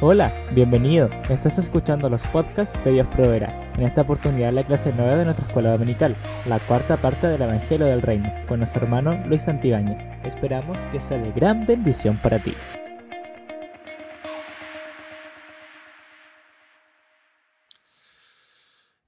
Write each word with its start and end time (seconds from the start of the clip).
Hola, 0.00 0.32
bienvenido. 0.52 1.10
Estás 1.28 1.58
escuchando 1.58 2.08
los 2.08 2.22
podcasts 2.28 2.78
de 2.84 2.92
Dios 2.92 3.08
Proverá. 3.08 3.72
En 3.76 3.82
esta 3.82 4.02
oportunidad 4.02 4.52
la 4.52 4.64
clase 4.64 4.92
nueva 4.92 5.16
de 5.16 5.24
nuestra 5.24 5.44
escuela 5.44 5.72
dominical, 5.72 6.14
la 6.46 6.60
cuarta 6.60 6.96
parte 6.96 7.26
del 7.26 7.42
Evangelio 7.42 7.88
del 7.88 8.02
Reino, 8.02 8.32
con 8.46 8.60
nuestro 8.60 8.84
hermano 8.84 9.20
Luis 9.26 9.42
Santibáñez. 9.42 10.00
Esperamos 10.22 10.80
que 10.92 11.00
sea 11.00 11.18
de 11.18 11.32
gran 11.32 11.66
bendición 11.66 12.16
para 12.18 12.38
ti. 12.38 12.54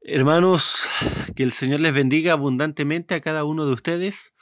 Hermanos, 0.01 0.89
que 1.37 1.45
el 1.45 1.53
Señor 1.53 1.79
les 1.79 1.95
bendiga 1.95 2.33
abundantemente 2.33 3.15
a 3.15 3.21
cada 3.21 3.45
uno 3.45 3.65
de 3.65 3.75
ustedes. 3.75 4.35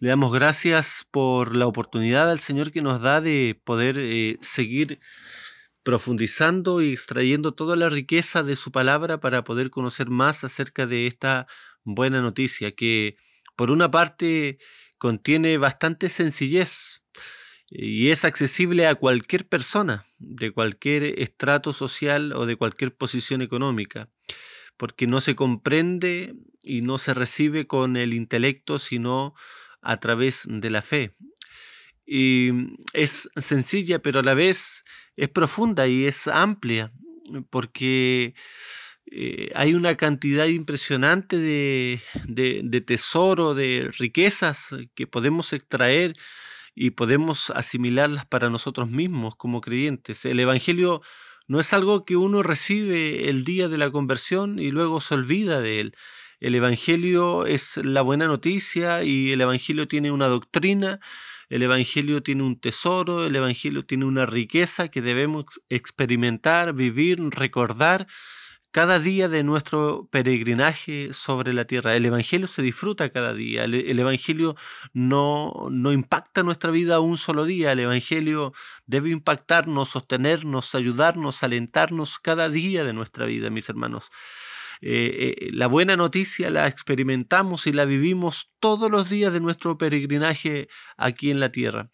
Le 0.00 0.08
damos 0.08 0.32
gracias 0.32 1.06
por 1.12 1.54
la 1.54 1.68
oportunidad 1.68 2.28
al 2.32 2.40
Señor 2.40 2.72
que 2.72 2.82
nos 2.82 3.00
da 3.00 3.20
de 3.20 3.60
poder 3.64 3.96
eh, 3.96 4.38
seguir 4.40 4.98
profundizando 5.82 6.80
y 6.82 6.92
extrayendo 6.92 7.52
toda 7.52 7.76
la 7.76 7.88
riqueza 7.88 8.42
de 8.42 8.56
su 8.56 8.70
palabra 8.70 9.20
para 9.20 9.44
poder 9.44 9.70
conocer 9.70 10.10
más 10.10 10.44
acerca 10.44 10.86
de 10.86 11.06
esta 11.06 11.46
buena 11.84 12.20
noticia 12.20 12.72
que 12.72 13.16
por 13.56 13.70
una 13.70 13.90
parte 13.90 14.58
contiene 14.98 15.58
bastante 15.58 16.08
sencillez 16.08 17.02
y 17.68 18.10
es 18.10 18.24
accesible 18.24 18.86
a 18.86 18.94
cualquier 18.94 19.48
persona 19.48 20.04
de 20.18 20.52
cualquier 20.52 21.20
estrato 21.20 21.72
social 21.72 22.32
o 22.32 22.46
de 22.46 22.56
cualquier 22.56 22.94
posición 22.94 23.42
económica 23.42 24.08
porque 24.76 25.06
no 25.06 25.20
se 25.20 25.34
comprende 25.34 26.34
y 26.62 26.82
no 26.82 26.98
se 26.98 27.14
recibe 27.14 27.66
con 27.66 27.96
el 27.96 28.14
intelecto 28.14 28.78
sino 28.78 29.34
a 29.80 29.98
través 29.98 30.42
de 30.46 30.70
la 30.70 30.82
fe 30.82 31.16
y 32.14 32.76
es 32.92 33.30
sencilla 33.36 34.00
pero 34.00 34.20
a 34.20 34.22
la 34.22 34.34
vez 34.34 34.84
es 35.16 35.30
profunda 35.30 35.86
y 35.86 36.04
es 36.04 36.28
amplia, 36.28 36.92
porque 37.48 38.34
eh, 39.10 39.50
hay 39.54 39.72
una 39.72 39.96
cantidad 39.96 40.44
impresionante 40.44 41.38
de, 41.38 42.02
de, 42.26 42.80
tesoro, 42.82 43.54
de 43.54 43.90
riquezas 43.98 44.68
que 44.94 45.06
podemos 45.06 45.54
extraer 45.54 46.14
y 46.74 46.90
podemos 46.90 47.48
asimilarlas 47.48 48.26
para 48.26 48.50
nosotros 48.50 48.90
mismos 48.90 49.34
como 49.34 49.62
creyentes. 49.62 50.26
El 50.26 50.38
Evangelio 50.38 51.00
no 51.48 51.60
es 51.60 51.72
algo 51.72 52.04
que 52.04 52.16
uno 52.16 52.42
recibe 52.42 53.30
el 53.30 53.42
día 53.44 53.68
de 53.68 53.78
la 53.78 53.90
conversión 53.90 54.58
y 54.58 54.70
luego 54.70 55.00
se 55.00 55.14
olvida 55.14 55.62
de 55.62 55.80
él. 55.80 55.96
El 56.40 56.56
Evangelio 56.56 57.46
es 57.46 57.78
la 57.78 58.02
buena 58.02 58.26
noticia 58.26 59.02
y 59.02 59.32
el 59.32 59.40
Evangelio 59.40 59.88
tiene 59.88 60.10
una 60.10 60.26
doctrina 60.26 61.00
el 61.52 61.62
Evangelio 61.62 62.22
tiene 62.22 62.44
un 62.44 62.58
tesoro, 62.58 63.26
el 63.26 63.36
Evangelio 63.36 63.84
tiene 63.84 64.06
una 64.06 64.24
riqueza 64.24 64.88
que 64.88 65.02
debemos 65.02 65.44
experimentar, 65.68 66.72
vivir, 66.72 67.20
recordar 67.30 68.06
cada 68.70 68.98
día 68.98 69.28
de 69.28 69.44
nuestro 69.44 70.08
peregrinaje 70.10 71.12
sobre 71.12 71.52
la 71.52 71.66
tierra. 71.66 71.94
El 71.94 72.06
Evangelio 72.06 72.46
se 72.46 72.62
disfruta 72.62 73.10
cada 73.10 73.34
día. 73.34 73.64
El, 73.64 73.98
Evangelio 73.98 74.56
no, 74.94 75.68
no 75.70 75.92
impacta 75.92 76.42
nuestra 76.42 76.70
vida 76.70 77.00
un 77.00 77.18
solo 77.18 77.44
día. 77.44 77.72
El 77.72 77.80
Evangelio 77.80 78.54
debe 78.86 79.10
impactarnos, 79.10 79.90
sostenernos, 79.90 80.74
ayudarnos, 80.74 81.42
alentarnos 81.42 82.18
cada 82.18 82.48
día 82.48 82.82
de 82.82 82.94
nuestra 82.94 83.26
vida, 83.26 83.50
mis 83.50 83.68
hermanos. 83.68 84.10
Eh, 84.84 85.36
eh, 85.38 85.50
la 85.52 85.68
buena 85.68 85.96
noticia 85.96 86.50
la 86.50 86.66
experimentamos 86.66 87.68
y 87.68 87.72
la 87.72 87.84
vivimos 87.84 88.50
todos 88.58 88.90
los 88.90 89.08
días 89.08 89.32
de 89.32 89.40
nuestro 89.40 89.78
peregrinaje 89.78 90.68
aquí 90.96 91.30
en 91.30 91.38
la 91.38 91.52
tierra. 91.52 91.90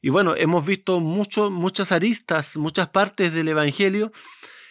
Y 0.00 0.08
bueno, 0.08 0.34
hemos 0.34 0.64
visto 0.64 1.00
mucho, 1.00 1.50
muchas 1.50 1.92
aristas, 1.92 2.56
muchas 2.56 2.88
partes 2.88 3.34
del 3.34 3.48
Evangelio. 3.48 4.10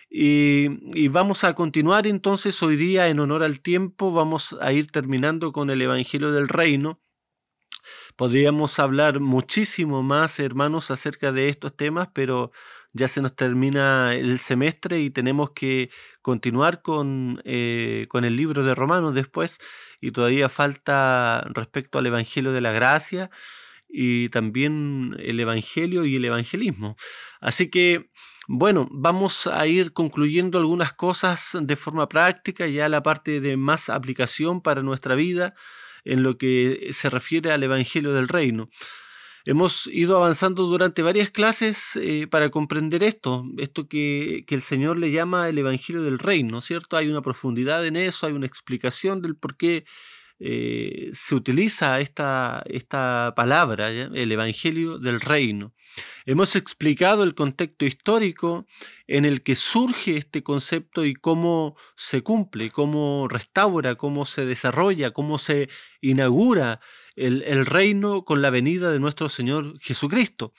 Y, 0.09 1.07
vamos 1.09 1.43
a 1.43 1.53
continuar 1.53 2.07
entonces 2.07 2.63
hoy 2.63 2.75
día 2.75 3.09
en 3.09 3.19
honor 3.19 3.43
al 3.43 3.61
tiempo, 3.61 4.11
vamos 4.11 4.57
a 4.59 4.73
ir 4.73 4.91
terminando 4.91 5.51
con 5.51 5.69
el 5.69 5.79
Evangelio 5.83 6.31
del 6.31 6.47
Reino. 6.47 6.99
Podríamos 8.15 8.79
hablar 8.79 9.19
muchísimo 9.19 10.01
más, 10.01 10.39
hermanos, 10.39 10.89
acerca 10.89 11.31
de 11.31 11.49
estos 11.49 11.77
temas, 11.77 12.09
pero 12.13 12.51
ya 12.93 13.07
se 13.07 13.21
nos 13.21 13.35
termina 13.35 14.15
el 14.15 14.39
semestre 14.39 14.99
y 14.99 15.09
tenemos 15.09 15.51
que 15.51 15.89
continuar 16.21 16.81
con, 16.81 17.41
eh, 17.45 18.07
con 18.09 18.25
el 18.25 18.35
libro 18.35 18.63
de 18.63 18.75
Romanos 18.75 19.13
después 19.13 19.59
y 20.01 20.11
todavía 20.11 20.49
falta 20.49 21.45
respecto 21.53 21.99
al 21.99 22.07
Evangelio 22.07 22.51
de 22.51 22.61
la 22.61 22.71
Gracia 22.71 23.29
y 23.89 24.29
también 24.29 25.15
el 25.19 25.39
Evangelio 25.39 26.05
y 26.05 26.15
el 26.15 26.25
Evangelismo. 26.25 26.95
Así 27.41 27.69
que, 27.69 28.09
bueno, 28.47 28.87
vamos 28.91 29.47
a 29.47 29.65
ir 29.67 29.93
concluyendo 29.93 30.59
algunas 30.59 30.93
cosas 30.93 31.57
de 31.59 31.75
forma 31.75 32.07
práctica, 32.07 32.67
ya 32.67 32.87
la 32.89 33.03
parte 33.03 33.41
de 33.41 33.57
más 33.57 33.89
aplicación 33.89 34.61
para 34.61 34.83
nuestra 34.83 35.15
vida 35.15 35.55
en 36.05 36.23
lo 36.23 36.37
que 36.37 36.89
se 36.91 37.09
refiere 37.09 37.51
al 37.51 37.63
Evangelio 37.63 38.13
del 38.13 38.27
Reino. 38.27 38.69
Hemos 39.49 39.87
ido 39.87 40.15
avanzando 40.15 40.67
durante 40.67 41.01
varias 41.01 41.31
clases 41.31 41.95
eh, 41.95 42.27
para 42.27 42.51
comprender 42.51 43.01
esto, 43.01 43.45
esto 43.57 43.87
que, 43.87 44.45
el 44.47 44.61
Señor 44.61 44.99
le 44.99 45.09
llama 45.09 45.49
el 45.49 45.57
Evangelio 45.57 46.03
del 46.03 46.19
Reino, 46.19 46.61
¿cierto? 46.61 46.97
Hay 46.97 47.07
una 47.07 47.23
profundidad 47.23 47.83
en 47.83 47.95
eso, 47.95 48.27
hay 48.27 48.33
una 48.33 48.45
explicación 48.45 49.23
del 49.23 49.35
por 49.35 49.57
qué 49.57 49.85
eh, 50.39 51.11
se 51.13 51.35
utiliza 51.35 51.99
esta, 51.99 52.63
esta 52.65 53.33
palabra, 53.35 53.89
el 53.89 54.31
Evangelio 54.31 54.97
del 54.97 55.19
Reino. 55.19 55.73
Hemos 56.25 56.55
explicado 56.55 57.23
el 57.23 57.35
contexto 57.35 57.85
histórico 57.85 58.65
en 59.07 59.25
el 59.25 59.43
que 59.43 59.55
surge 59.55 60.15
este 60.15 60.41
concepto 60.41 61.03
y 61.03 61.13
cómo 61.13 61.75
se 61.95 62.21
cumple, 62.21 62.71
cómo 62.71 63.27
restaura, 63.27 63.95
cómo 63.95 64.25
se 64.25 64.45
desarrolla, 64.45 65.11
cómo 65.11 65.39
se 65.39 65.69
inaugura 65.99 66.79
el, 67.15 67.41
el 67.43 67.65
reino 67.65 68.23
con 68.23 68.41
la 68.41 68.49
venida 68.49 68.91
de 68.91 68.99
nuestro 68.99 69.27
Señor 69.27 69.77
Jesucristo. 69.81 70.53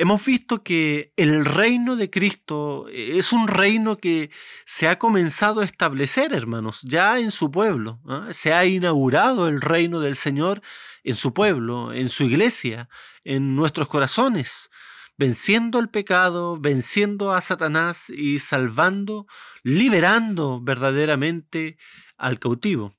Hemos 0.00 0.24
visto 0.24 0.62
que 0.62 1.12
el 1.16 1.44
reino 1.44 1.96
de 1.96 2.08
Cristo 2.08 2.86
es 2.88 3.32
un 3.32 3.48
reino 3.48 3.98
que 3.98 4.30
se 4.64 4.86
ha 4.86 4.96
comenzado 4.96 5.60
a 5.60 5.64
establecer, 5.64 6.32
hermanos, 6.32 6.82
ya 6.84 7.18
en 7.18 7.32
su 7.32 7.50
pueblo. 7.50 8.00
¿ah? 8.06 8.28
Se 8.30 8.52
ha 8.52 8.64
inaugurado 8.64 9.48
el 9.48 9.60
reino 9.60 9.98
del 9.98 10.14
Señor 10.14 10.62
en 11.02 11.16
su 11.16 11.34
pueblo, 11.34 11.92
en 11.92 12.10
su 12.10 12.22
iglesia, 12.22 12.88
en 13.24 13.56
nuestros 13.56 13.88
corazones, 13.88 14.70
venciendo 15.16 15.80
el 15.80 15.88
pecado, 15.88 16.60
venciendo 16.60 17.32
a 17.32 17.40
Satanás 17.40 18.08
y 18.08 18.38
salvando, 18.38 19.26
liberando 19.64 20.60
verdaderamente 20.62 21.76
al 22.16 22.38
cautivo. 22.38 22.97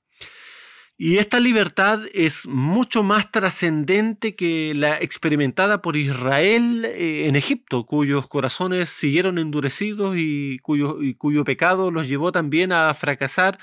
Y 1.02 1.16
esta 1.16 1.40
libertad 1.40 2.02
es 2.12 2.46
mucho 2.46 3.02
más 3.02 3.30
trascendente 3.30 4.36
que 4.36 4.74
la 4.76 4.98
experimentada 5.00 5.80
por 5.80 5.96
Israel 5.96 6.84
eh, 6.84 7.26
en 7.26 7.36
Egipto, 7.36 7.86
cuyos 7.86 8.28
corazones 8.28 8.90
siguieron 8.90 9.38
endurecidos 9.38 10.16
y 10.18 10.58
cuyo, 10.58 10.98
pecado 11.46 11.90
los 11.90 12.06
llevó 12.06 12.32
también 12.32 12.70
a 12.70 12.92
fracasar, 12.92 13.58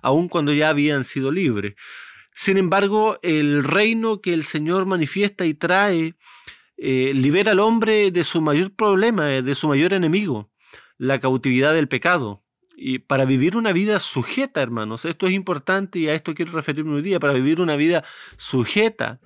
aun 0.00 0.30
cuando 0.30 0.54
ya 0.54 0.70
habían 0.70 1.04
sido 1.04 1.30
libres. 1.30 1.74
Sin 2.34 2.56
embargo, 2.56 3.18
el 3.20 3.64
reino 3.64 4.22
que 4.22 4.32
el 4.32 4.42
Señor 4.44 4.86
manifiesta 4.86 5.44
y 5.44 5.52
trae 5.52 6.14
eh, 6.78 7.12
libera 7.14 7.52
al 7.52 7.60
hombre 7.60 8.10
de 8.10 8.24
su 8.24 8.40
mayor 8.40 8.74
problema, 8.74 9.26
de 9.26 9.54
su 9.54 9.68
mayor 9.68 9.92
enemigo, 9.92 10.50
la 10.96 11.20
cautividad 11.20 11.74
del 11.74 11.88
pecado 11.88 12.47
y 12.80 13.00
para 13.00 13.24
vivir 13.24 13.56
una 13.56 13.72
vida 13.72 13.98
sujeta, 13.98 14.62
hermanos. 14.62 15.04
Esto 15.04 15.26
es 15.26 15.32
importante 15.32 15.98
y 15.98 16.08
a 16.08 16.14
esto 16.14 16.32
quiero 16.32 16.52
referirme 16.52 16.94
hoy 16.94 17.02
día, 17.02 17.18
para 17.18 17.32
vivir 17.32 17.60
una 17.60 17.74
vida 17.74 18.04
sujeta 18.36 19.20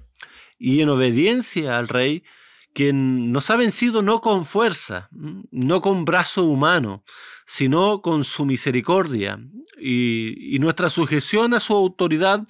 y 0.58 0.80
en 0.80 0.88
obediencia 0.88 1.76
al 1.78 1.88
Rey, 1.88 2.24
quien 2.72 3.30
nos 3.30 3.50
ha 3.50 3.56
vencido 3.56 4.00
no 4.00 4.22
con 4.22 4.46
fuerza, 4.46 5.10
no 5.10 5.82
con 5.82 6.06
brazo 6.06 6.44
humano, 6.44 7.04
sino 7.46 8.00
con 8.00 8.24
su 8.24 8.46
misericordia. 8.46 9.38
Y, 9.78 10.56
y 10.56 10.58
nuestra 10.58 10.88
sujeción 10.88 11.52
a 11.52 11.60
su 11.60 11.74
autoridad 11.74 12.44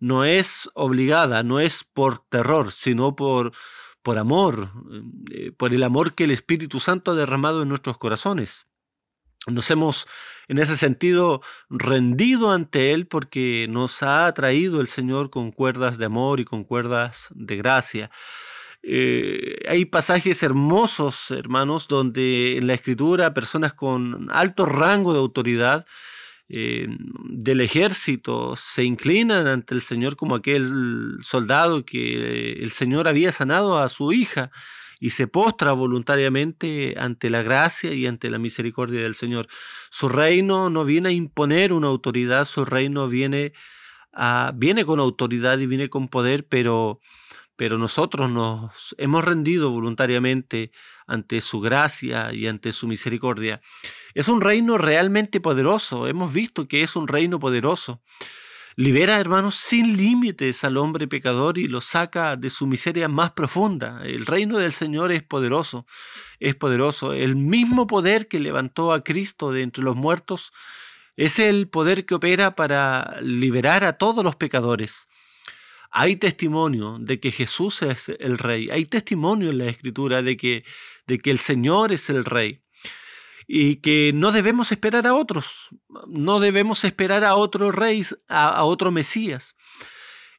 no 0.00 0.24
es 0.24 0.70
obligada, 0.74 1.42
no 1.42 1.60
es 1.60 1.84
por 1.84 2.20
terror, 2.28 2.72
sino 2.72 3.16
por, 3.16 3.52
por 4.02 4.16
amor, 4.16 4.72
eh, 5.30 5.52
por 5.52 5.74
el 5.74 5.82
amor 5.82 6.14
que 6.14 6.24
el 6.24 6.30
Espíritu 6.30 6.80
Santo 6.80 7.10
ha 7.10 7.14
derramado 7.14 7.62
en 7.62 7.68
nuestros 7.68 7.98
corazones. 7.98 8.66
Nos 9.46 9.70
hemos 9.70 10.06
en 10.48 10.58
ese 10.58 10.76
sentido 10.76 11.42
rendido 11.70 12.50
ante 12.50 12.92
Él 12.92 13.06
porque 13.06 13.66
nos 13.68 14.02
ha 14.02 14.32
traído 14.32 14.80
el 14.80 14.88
Señor 14.88 15.30
con 15.30 15.52
cuerdas 15.52 15.98
de 15.98 16.06
amor 16.06 16.40
y 16.40 16.44
con 16.44 16.64
cuerdas 16.64 17.28
de 17.34 17.56
gracia. 17.56 18.10
Eh, 18.82 19.58
hay 19.68 19.84
pasajes 19.84 20.42
hermosos, 20.42 21.30
hermanos, 21.30 21.88
donde 21.88 22.56
en 22.56 22.66
la 22.66 22.74
escritura 22.74 23.34
personas 23.34 23.74
con 23.74 24.28
alto 24.30 24.64
rango 24.66 25.12
de 25.12 25.18
autoridad 25.18 25.84
eh, 26.48 26.86
del 27.24 27.60
ejército 27.60 28.54
se 28.56 28.84
inclinan 28.84 29.46
ante 29.46 29.74
el 29.74 29.82
Señor 29.82 30.16
como 30.16 30.34
aquel 30.34 31.18
soldado 31.20 31.84
que 31.84 32.52
el 32.52 32.70
Señor 32.70 33.06
había 33.06 33.32
sanado 33.32 33.78
a 33.78 33.90
su 33.90 34.12
hija 34.12 34.50
y 35.00 35.10
se 35.10 35.26
postra 35.26 35.72
voluntariamente 35.72 36.94
ante 36.98 37.30
la 37.30 37.42
gracia 37.42 37.92
y 37.92 38.06
ante 38.06 38.30
la 38.30 38.38
misericordia 38.38 39.00
del 39.02 39.14
Señor. 39.14 39.46
Su 39.90 40.08
reino 40.08 40.70
no 40.70 40.84
viene 40.84 41.10
a 41.10 41.12
imponer 41.12 41.72
una 41.72 41.88
autoridad, 41.88 42.44
su 42.44 42.64
reino 42.64 43.08
viene 43.08 43.52
viene 44.54 44.84
con 44.84 45.00
autoridad 45.00 45.58
y 45.58 45.66
viene 45.66 45.88
con 45.88 46.08
poder, 46.08 46.46
pero 46.46 47.00
pero 47.58 47.76
nosotros 47.76 48.30
nos 48.30 48.94
hemos 48.98 49.24
rendido 49.24 49.72
voluntariamente 49.72 50.70
ante 51.08 51.40
su 51.40 51.58
gracia 51.58 52.32
y 52.32 52.46
ante 52.46 52.72
su 52.72 52.86
misericordia. 52.86 53.60
Es 54.14 54.28
un 54.28 54.40
reino 54.40 54.78
realmente 54.78 55.40
poderoso, 55.40 56.06
hemos 56.06 56.32
visto 56.32 56.68
que 56.68 56.84
es 56.84 56.94
un 56.94 57.08
reino 57.08 57.40
poderoso. 57.40 58.00
Libera, 58.80 59.18
hermanos, 59.18 59.56
sin 59.56 59.96
límites 59.96 60.62
al 60.62 60.76
hombre 60.76 61.08
pecador 61.08 61.58
y 61.58 61.66
lo 61.66 61.80
saca 61.80 62.36
de 62.36 62.48
su 62.48 62.64
miseria 62.68 63.08
más 63.08 63.32
profunda. 63.32 64.02
El 64.04 64.24
reino 64.24 64.56
del 64.56 64.72
Señor 64.72 65.10
es 65.10 65.24
poderoso, 65.24 65.84
es 66.38 66.54
poderoso. 66.54 67.12
El 67.12 67.34
mismo 67.34 67.88
poder 67.88 68.28
que 68.28 68.38
levantó 68.38 68.92
a 68.92 69.02
Cristo 69.02 69.50
de 69.50 69.62
entre 69.62 69.82
los 69.82 69.96
muertos 69.96 70.52
es 71.16 71.40
el 71.40 71.66
poder 71.66 72.06
que 72.06 72.14
opera 72.14 72.54
para 72.54 73.18
liberar 73.20 73.82
a 73.82 73.94
todos 73.94 74.22
los 74.22 74.36
pecadores. 74.36 75.08
Hay 75.90 76.14
testimonio 76.14 76.98
de 77.00 77.18
que 77.18 77.32
Jesús 77.32 77.82
es 77.82 78.08
el 78.20 78.38
rey. 78.38 78.70
Hay 78.70 78.84
testimonio 78.84 79.50
en 79.50 79.58
la 79.58 79.66
escritura 79.66 80.22
de 80.22 80.36
que, 80.36 80.64
de 81.08 81.18
que 81.18 81.32
el 81.32 81.40
Señor 81.40 81.90
es 81.90 82.10
el 82.10 82.24
rey. 82.24 82.62
Y 83.48 83.76
que 83.76 84.12
no 84.14 84.30
debemos 84.30 84.70
esperar 84.70 85.04
a 85.08 85.16
otros. 85.16 85.70
No 86.06 86.40
debemos 86.40 86.84
esperar 86.84 87.24
a 87.24 87.34
otro 87.34 87.70
rey, 87.70 88.04
a, 88.28 88.64
otro 88.64 88.90
Mesías. 88.92 89.54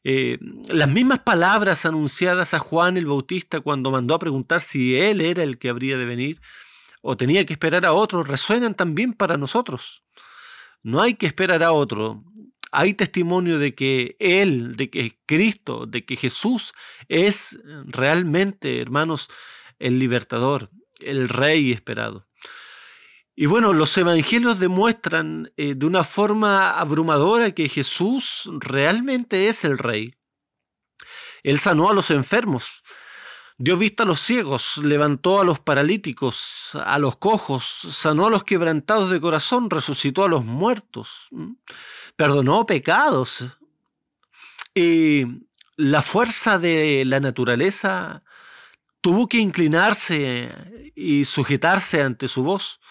Eh, 0.03 0.37
las 0.69 0.89
mismas 0.89 1.19
palabras 1.19 1.85
anunciadas 1.85 2.53
a 2.53 2.59
Juan 2.59 2.95
el 2.95 3.05
Bautista 3.05 3.59
cuando 3.59 3.91
mandó 3.91 4.15
a 4.15 4.19
preguntar 4.19 4.61
si 4.61 4.95
él 4.95 5.19
era 5.19 5.43
el 5.43 5.57
que 5.59 5.69
habría 5.69 5.97
de 5.97 6.05
venir 6.05 6.41
o 7.01 7.17
tenía 7.17 7.45
que 7.45 7.53
esperar 7.53 7.85
a 7.85 7.93
otro, 7.93 8.23
resuenan 8.23 8.75
también 8.75 9.13
para 9.13 9.37
nosotros. 9.37 10.03
No 10.83 11.01
hay 11.01 11.15
que 11.15 11.27
esperar 11.27 11.63
a 11.63 11.73
otro 11.73 12.23
hay 12.71 12.93
testimonio 12.93 13.59
de 13.59 13.73
que 13.75 14.15
Él, 14.19 14.75
de 14.75 14.89
que 14.89 15.19
Cristo, 15.25 15.85
de 15.85 16.05
que 16.05 16.15
Jesús 16.15 16.73
es 17.07 17.59
realmente, 17.85 18.81
hermanos, 18.81 19.29
el 19.79 19.99
libertador, 19.99 20.69
el 20.99 21.29
rey 21.29 21.71
esperado. 21.71 22.27
Y 23.41 23.45
bueno, 23.45 23.71
los 23.71 23.97
evangelios 23.97 24.59
demuestran 24.59 25.49
eh, 25.55 25.73
de 25.73 25.85
una 25.85 26.03
forma 26.03 26.71
abrumadora 26.71 27.51
que 27.51 27.69
Jesús 27.69 28.49
realmente 28.59 29.47
es 29.47 29.63
el 29.63 29.77
rey. 29.77 30.13
Él 31.43 31.57
sanó 31.57 31.89
a 31.89 31.93
los 31.93 32.11
enfermos, 32.11 32.83
dio 33.57 33.77
vista 33.77 34.03
a 34.03 34.05
los 34.05 34.19
ciegos, 34.19 34.75
levantó 34.79 35.39
a 35.39 35.45
los 35.45 35.57
paralíticos, 35.57 36.71
a 36.73 36.99
los 36.99 37.15
cojos, 37.15 37.63
sanó 37.63 38.27
a 38.27 38.29
los 38.29 38.43
quebrantados 38.43 39.09
de 39.09 39.21
corazón, 39.21 39.69
resucitó 39.69 40.25
a 40.25 40.27
los 40.27 40.43
muertos 40.43 41.29
perdonó 42.17 42.65
pecados. 42.65 43.45
Y 44.75 45.23
la 45.77 46.01
fuerza 46.01 46.59
de 46.59 47.05
la 47.05 47.21
naturaleza 47.21 48.21
tuvo 48.99 49.29
que 49.29 49.37
inclinarse 49.37 50.91
y 50.93 51.23
sujetarse 51.23 52.01
ante 52.01 52.27
su 52.27 52.43
voz. 52.43 52.81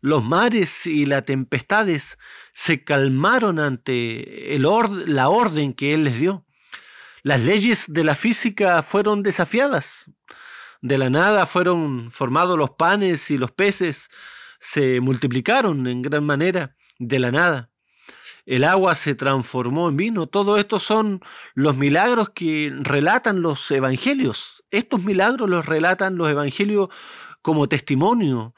Los 0.00 0.24
mares 0.24 0.86
y 0.86 1.06
las 1.06 1.24
tempestades 1.24 2.18
se 2.52 2.84
calmaron 2.84 3.58
ante 3.58 4.54
el 4.54 4.66
la 5.06 5.28
orden 5.28 5.72
que 5.72 5.94
él 5.94 6.04
les 6.04 6.20
dio. 6.20 6.44
Las 7.22 7.40
leyes 7.40 7.86
de 7.88 8.04
la 8.04 8.14
física 8.14 8.82
fueron 8.82 9.22
desafiadas. 9.22 10.10
De 10.82 10.98
la 10.98 11.10
nada 11.10 11.46
fueron 11.46 12.10
formados 12.10 12.58
los 12.58 12.70
panes 12.70 13.30
y 13.30 13.38
los 13.38 13.50
peces 13.50 14.08
se 14.60 15.00
multiplicaron 15.00 15.86
en 15.86 16.02
gran 16.02 16.24
manera 16.24 16.76
de 16.98 17.18
la 17.18 17.30
nada 17.30 17.70
el 18.46 18.62
agua 18.62 18.94
se 18.94 19.14
transformó 19.14 19.88
en 19.88 19.96
vino. 19.96 20.28
Todo 20.28 20.56
esto 20.56 20.78
son 20.78 21.20
los 21.54 21.76
milagros 21.76 22.30
que 22.30 22.72
relatan 22.80 23.42
los 23.42 23.70
evangelios. 23.70 24.64
Estos 24.70 25.02
milagros 25.02 25.50
los 25.50 25.66
relatan 25.66 26.16
los 26.16 26.30
evangelios 26.30 26.88
como 27.42 27.68
testimonio 27.68 28.54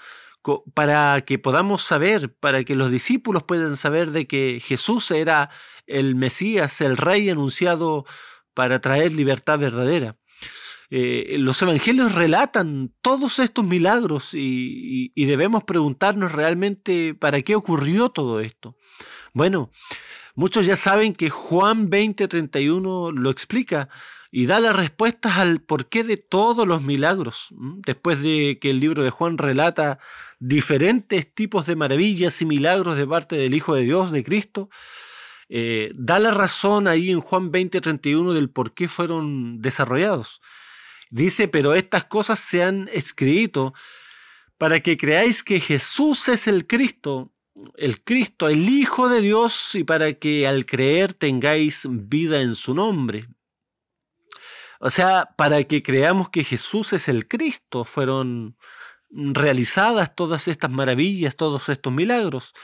para 0.74 1.20
que 1.22 1.38
podamos 1.38 1.82
saber, 1.82 2.34
para 2.34 2.64
que 2.64 2.74
los 2.74 2.90
discípulos 2.90 3.42
puedan 3.42 3.76
saber 3.76 4.10
de 4.10 4.26
que 4.26 4.60
Jesús 4.64 5.10
era 5.10 5.50
el 5.86 6.14
Mesías, 6.14 6.80
el 6.80 6.96
Rey 6.96 7.28
anunciado 7.30 8.04
para 8.54 8.80
traer 8.80 9.12
libertad 9.12 9.58
verdadera. 9.58 10.16
Eh, 10.90 11.36
los 11.38 11.60
evangelios 11.60 12.14
relatan 12.14 12.94
todos 13.02 13.40
estos 13.40 13.64
milagros 13.64 14.32
y, 14.32 15.12
y, 15.14 15.24
debemos 15.26 15.64
preguntarnos 15.64 16.32
realmente 16.32 17.14
para 17.14 17.42
qué 17.42 17.54
ocurrió 17.56 18.08
todo 18.08 18.40
esto. 18.40 18.74
Bueno, 19.34 19.70
muchos 20.34 20.64
ya 20.64 20.76
saben 20.76 21.12
que 21.12 21.28
Juan 21.28 21.90
20:31 21.90 23.12
lo 23.12 23.28
explica 23.28 23.90
y 24.30 24.46
da 24.46 24.60
las 24.60 24.76
respuestas 24.76 25.36
al 25.36 25.60
porqué 25.60 26.04
de 26.04 26.16
todos 26.16 26.66
los 26.66 26.82
milagros. 26.82 27.48
Después 27.50 28.22
de 28.22 28.58
que 28.60 28.70
el 28.70 28.80
libro 28.80 29.02
de 29.02 29.10
Juan 29.10 29.36
relata 29.36 29.98
diferentes 30.38 31.32
tipos 31.34 31.66
de 31.66 31.76
maravillas 31.76 32.40
y 32.42 32.46
milagros 32.46 32.96
de 32.96 33.06
parte 33.06 33.36
del 33.36 33.54
Hijo 33.54 33.74
de 33.74 33.82
Dios, 33.82 34.10
de 34.10 34.24
Cristo, 34.24 34.70
eh, 35.48 35.92
da 35.94 36.18
la 36.18 36.30
razón 36.30 36.86
ahí 36.88 37.10
en 37.10 37.20
Juan 37.20 37.50
20:31 37.50 38.34
del 38.34 38.50
por 38.50 38.74
qué 38.74 38.88
fueron 38.88 39.60
desarrollados. 39.60 40.40
Dice, 41.10 41.48
pero 41.48 41.74
estas 41.74 42.04
cosas 42.04 42.38
se 42.38 42.62
han 42.62 42.88
escrito 42.92 43.72
para 44.58 44.80
que 44.80 44.96
creáis 44.96 45.42
que 45.42 45.60
Jesús 45.60 46.28
es 46.28 46.48
el 46.48 46.66
Cristo, 46.66 47.32
el 47.76 48.02
Cristo, 48.04 48.48
el 48.48 48.68
Hijo 48.68 49.08
de 49.08 49.20
Dios, 49.20 49.74
y 49.74 49.84
para 49.84 50.12
que 50.14 50.46
al 50.46 50.66
creer 50.66 51.14
tengáis 51.14 51.86
vida 51.88 52.42
en 52.42 52.54
su 52.54 52.74
nombre. 52.74 53.28
O 54.80 54.90
sea, 54.90 55.30
para 55.36 55.64
que 55.64 55.82
creamos 55.82 56.28
que 56.28 56.44
Jesús 56.44 56.92
es 56.92 57.08
el 57.08 57.26
Cristo, 57.26 57.84
fueron 57.84 58.56
realizadas 59.10 60.14
todas 60.14 60.48
estas 60.48 60.70
maravillas, 60.70 61.36
todos 61.36 61.68
estos 61.68 61.92
milagros, 61.92 62.54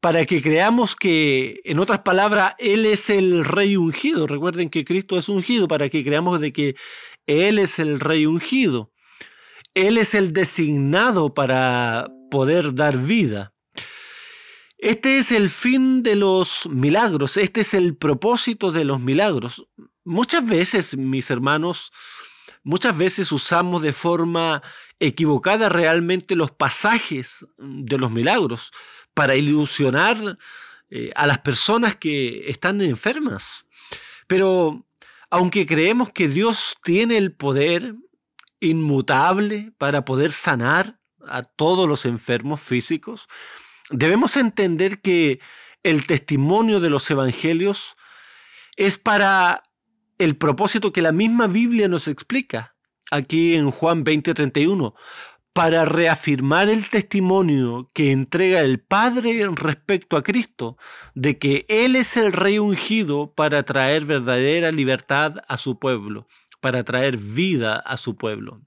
para 0.00 0.26
que 0.26 0.42
creamos 0.42 0.96
que, 0.96 1.60
en 1.64 1.78
otras 1.78 2.00
palabras, 2.00 2.54
Él 2.58 2.86
es 2.86 3.08
el 3.10 3.44
Rey 3.44 3.76
ungido. 3.76 4.26
Recuerden 4.26 4.68
que 4.68 4.84
Cristo 4.84 5.18
es 5.18 5.28
ungido, 5.28 5.68
para 5.68 5.88
que 5.88 6.04
creamos 6.04 6.40
de 6.40 6.52
que 6.52 6.74
Él 7.26 7.58
es 7.58 7.78
el 7.78 8.00
Rey 8.00 8.26
ungido. 8.26 8.92
Él 9.74 9.98
es 9.98 10.14
el 10.14 10.32
designado 10.32 11.34
para 11.34 12.08
poder 12.30 12.74
dar 12.74 12.98
vida. 12.98 13.54
Este 14.78 15.18
es 15.18 15.30
el 15.30 15.48
fin 15.48 16.02
de 16.02 16.16
los 16.16 16.68
milagros, 16.68 17.36
este 17.36 17.60
es 17.60 17.72
el 17.72 17.96
propósito 17.96 18.72
de 18.72 18.84
los 18.84 19.00
milagros. 19.00 19.64
Muchas 20.04 20.44
veces, 20.44 20.96
mis 20.96 21.30
hermanos, 21.30 21.92
muchas 22.62 22.96
veces 22.96 23.32
usamos 23.32 23.82
de 23.82 23.92
forma 23.92 24.62
equivocada 25.00 25.68
realmente 25.68 26.36
los 26.36 26.50
pasajes 26.50 27.46
de 27.58 27.98
los 27.98 28.10
milagros 28.10 28.72
para 29.14 29.36
ilusionar 29.36 30.38
eh, 30.90 31.10
a 31.14 31.26
las 31.26 31.38
personas 31.38 31.96
que 31.96 32.50
están 32.50 32.80
enfermas. 32.80 33.66
Pero 34.26 34.86
aunque 35.30 35.66
creemos 35.66 36.10
que 36.10 36.28
Dios 36.28 36.76
tiene 36.82 37.16
el 37.16 37.32
poder 37.32 37.94
inmutable 38.60 39.72
para 39.78 40.04
poder 40.04 40.32
sanar 40.32 41.00
a 41.26 41.42
todos 41.42 41.88
los 41.88 42.04
enfermos 42.04 42.60
físicos, 42.60 43.28
Debemos 43.92 44.38
entender 44.38 45.02
que 45.02 45.38
el 45.82 46.06
testimonio 46.06 46.80
de 46.80 46.88
los 46.88 47.10
evangelios 47.10 47.96
es 48.76 48.96
para 48.96 49.62
el 50.22 50.36
propósito 50.36 50.92
que 50.92 51.02
la 51.02 51.10
misma 51.10 51.48
Biblia 51.48 51.88
nos 51.88 52.06
explica 52.06 52.76
aquí 53.10 53.56
en 53.56 53.72
Juan 53.72 54.04
20:31, 54.04 54.94
para 55.52 55.84
reafirmar 55.84 56.68
el 56.68 56.88
testimonio 56.88 57.90
que 57.92 58.12
entrega 58.12 58.60
el 58.60 58.78
Padre 58.80 59.46
respecto 59.54 60.16
a 60.16 60.22
Cristo, 60.22 60.76
de 61.14 61.38
que 61.38 61.66
Él 61.68 61.96
es 61.96 62.16
el 62.16 62.32
Rey 62.32 62.58
ungido 62.58 63.34
para 63.34 63.64
traer 63.64 64.04
verdadera 64.04 64.70
libertad 64.70 65.42
a 65.48 65.56
su 65.56 65.78
pueblo, 65.78 66.28
para 66.60 66.84
traer 66.84 67.16
vida 67.16 67.76
a 67.76 67.96
su 67.96 68.16
pueblo. 68.16 68.62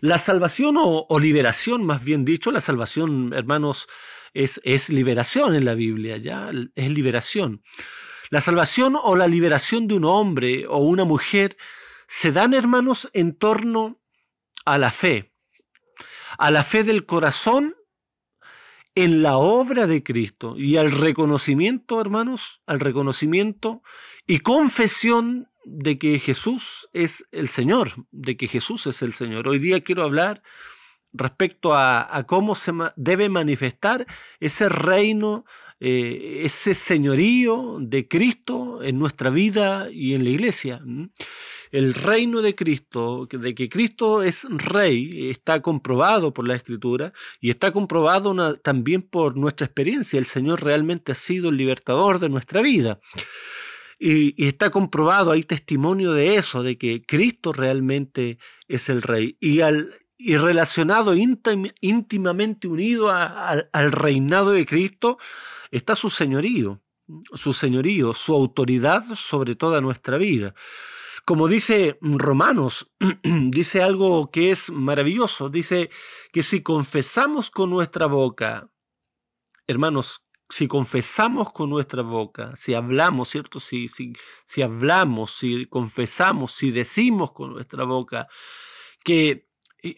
La 0.00 0.18
salvación 0.18 0.76
o, 0.78 1.06
liberación, 1.20 1.84
más 1.84 2.02
bien 2.02 2.24
dicho, 2.24 2.50
la 2.50 2.62
salvación, 2.62 3.34
hermanos, 3.34 3.86
es, 4.32 4.60
es 4.64 4.88
liberación 4.88 5.54
en 5.54 5.66
la 5.66 5.74
Biblia, 5.74 6.16
¿ya? 6.16 6.50
Es 6.74 6.90
liberación. 6.90 7.62
La 8.30 8.40
salvación 8.40 8.96
o 9.00 9.16
la 9.16 9.26
liberación 9.26 9.88
de 9.88 9.94
un 9.94 10.04
hombre 10.04 10.66
o 10.66 10.78
una 10.78 11.04
mujer 11.04 11.56
se 12.06 12.32
dan, 12.32 12.54
hermanos, 12.54 13.10
en 13.12 13.34
torno 13.34 14.00
a 14.64 14.78
la 14.78 14.90
fe, 14.90 15.32
a 16.38 16.50
la 16.50 16.62
fe 16.62 16.84
del 16.84 17.06
corazón 17.06 17.74
en 18.94 19.22
la 19.22 19.36
obra 19.36 19.86
de 19.86 20.02
Cristo 20.02 20.56
y 20.58 20.76
al 20.76 20.90
reconocimiento, 20.90 22.00
hermanos, 22.00 22.62
al 22.66 22.80
reconocimiento 22.80 23.82
y 24.26 24.40
confesión 24.40 25.48
de 25.64 25.98
que 25.98 26.18
Jesús 26.18 26.88
es 26.92 27.24
el 27.30 27.48
Señor, 27.48 27.92
de 28.10 28.36
que 28.36 28.48
Jesús 28.48 28.86
es 28.86 29.02
el 29.02 29.12
Señor. 29.12 29.46
Hoy 29.48 29.58
día 29.58 29.84
quiero 29.84 30.02
hablar 30.02 30.42
respecto 31.18 31.74
a, 31.74 32.24
cómo 32.26 32.54
se 32.54 32.72
debe 32.96 33.28
manifestar 33.28 34.06
ese 34.40 34.68
reino, 34.68 35.44
eh, 35.80 36.42
ese 36.44 36.74
señorío 36.74 37.78
de 37.80 38.08
Cristo 38.08 38.82
en 38.82 38.98
nuestra 38.98 39.30
vida 39.30 39.88
y 39.90 40.14
en 40.14 40.24
la 40.24 40.30
iglesia. 40.30 40.80
El 41.70 41.94
reino 41.94 42.40
de 42.40 42.54
Cristo, 42.54 43.28
de 43.30 43.54
que 43.54 43.68
Cristo 43.68 44.22
es 44.22 44.46
rey, 44.48 45.30
está 45.30 45.60
comprobado 45.60 46.32
por 46.32 46.48
la 46.48 46.54
Escritura 46.54 47.12
y 47.40 47.50
está 47.50 47.72
comprobado 47.72 48.56
también 48.58 49.02
por 49.02 49.36
nuestra 49.36 49.66
experiencia. 49.66 50.18
El 50.18 50.26
Señor 50.26 50.62
realmente 50.64 51.12
ha 51.12 51.14
sido 51.14 51.50
el 51.50 51.56
libertador 51.56 52.20
de 52.20 52.30
nuestra 52.30 52.62
vida. 52.62 53.00
Y, 53.98 54.46
está 54.46 54.70
comprobado, 54.70 55.32
hay 55.32 55.42
testimonio 55.42 56.12
de 56.12 56.36
eso, 56.36 56.62
de 56.62 56.78
que 56.78 57.02
Cristo 57.02 57.52
realmente 57.52 58.38
es 58.68 58.88
el 58.88 59.02
Rey. 59.02 59.36
Y, 59.40 59.60
al, 59.60 59.92
y 60.18 60.36
relacionado 60.36 61.14
íntimamente 61.14 62.66
unido 62.66 63.08
al 63.10 63.92
reinado 63.92 64.50
de 64.50 64.66
Cristo 64.66 65.16
está 65.70 65.94
su 65.94 66.10
señorío, 66.10 66.82
su 67.34 67.52
señorío, 67.52 68.12
su 68.12 68.34
autoridad 68.34 69.04
sobre 69.14 69.54
toda 69.54 69.80
nuestra 69.80 70.18
vida. 70.18 70.54
Como 71.24 71.46
dice 71.46 71.98
Romanos, 72.00 72.90
dice 73.22 73.80
algo 73.80 74.30
que 74.32 74.50
es 74.50 74.70
maravilloso, 74.70 75.50
dice 75.50 75.90
que 76.32 76.42
si 76.42 76.62
confesamos 76.62 77.50
con 77.50 77.70
nuestra 77.70 78.06
boca, 78.06 78.68
hermanos, 79.68 80.24
si 80.48 80.66
confesamos 80.66 81.52
con 81.52 81.70
nuestra 81.70 82.02
boca, 82.02 82.56
si 82.56 82.74
hablamos, 82.74 83.28
¿cierto? 83.28 83.60
Si, 83.60 83.88
si, 83.88 84.14
si 84.46 84.62
hablamos, 84.62 85.32
si 85.32 85.66
confesamos, 85.66 86.52
si 86.52 86.70
decimos 86.70 87.32
con 87.32 87.52
nuestra 87.52 87.84
boca 87.84 88.26
que 89.04 89.47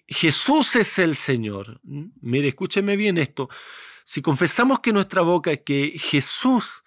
Jesús 0.09 0.77
es 0.77 0.99
el 0.99 1.17
Señor. 1.17 1.81
Mire, 1.83 2.49
escúcheme 2.49 2.97
bien 2.97 3.19
esto. 3.19 3.49
Si 4.05 4.23
confesamos 4.23 4.81
que 4.81 4.93
nuestra 4.93 5.23
boca 5.23 5.57
que 5.57 5.95
Jesús 5.99 6.83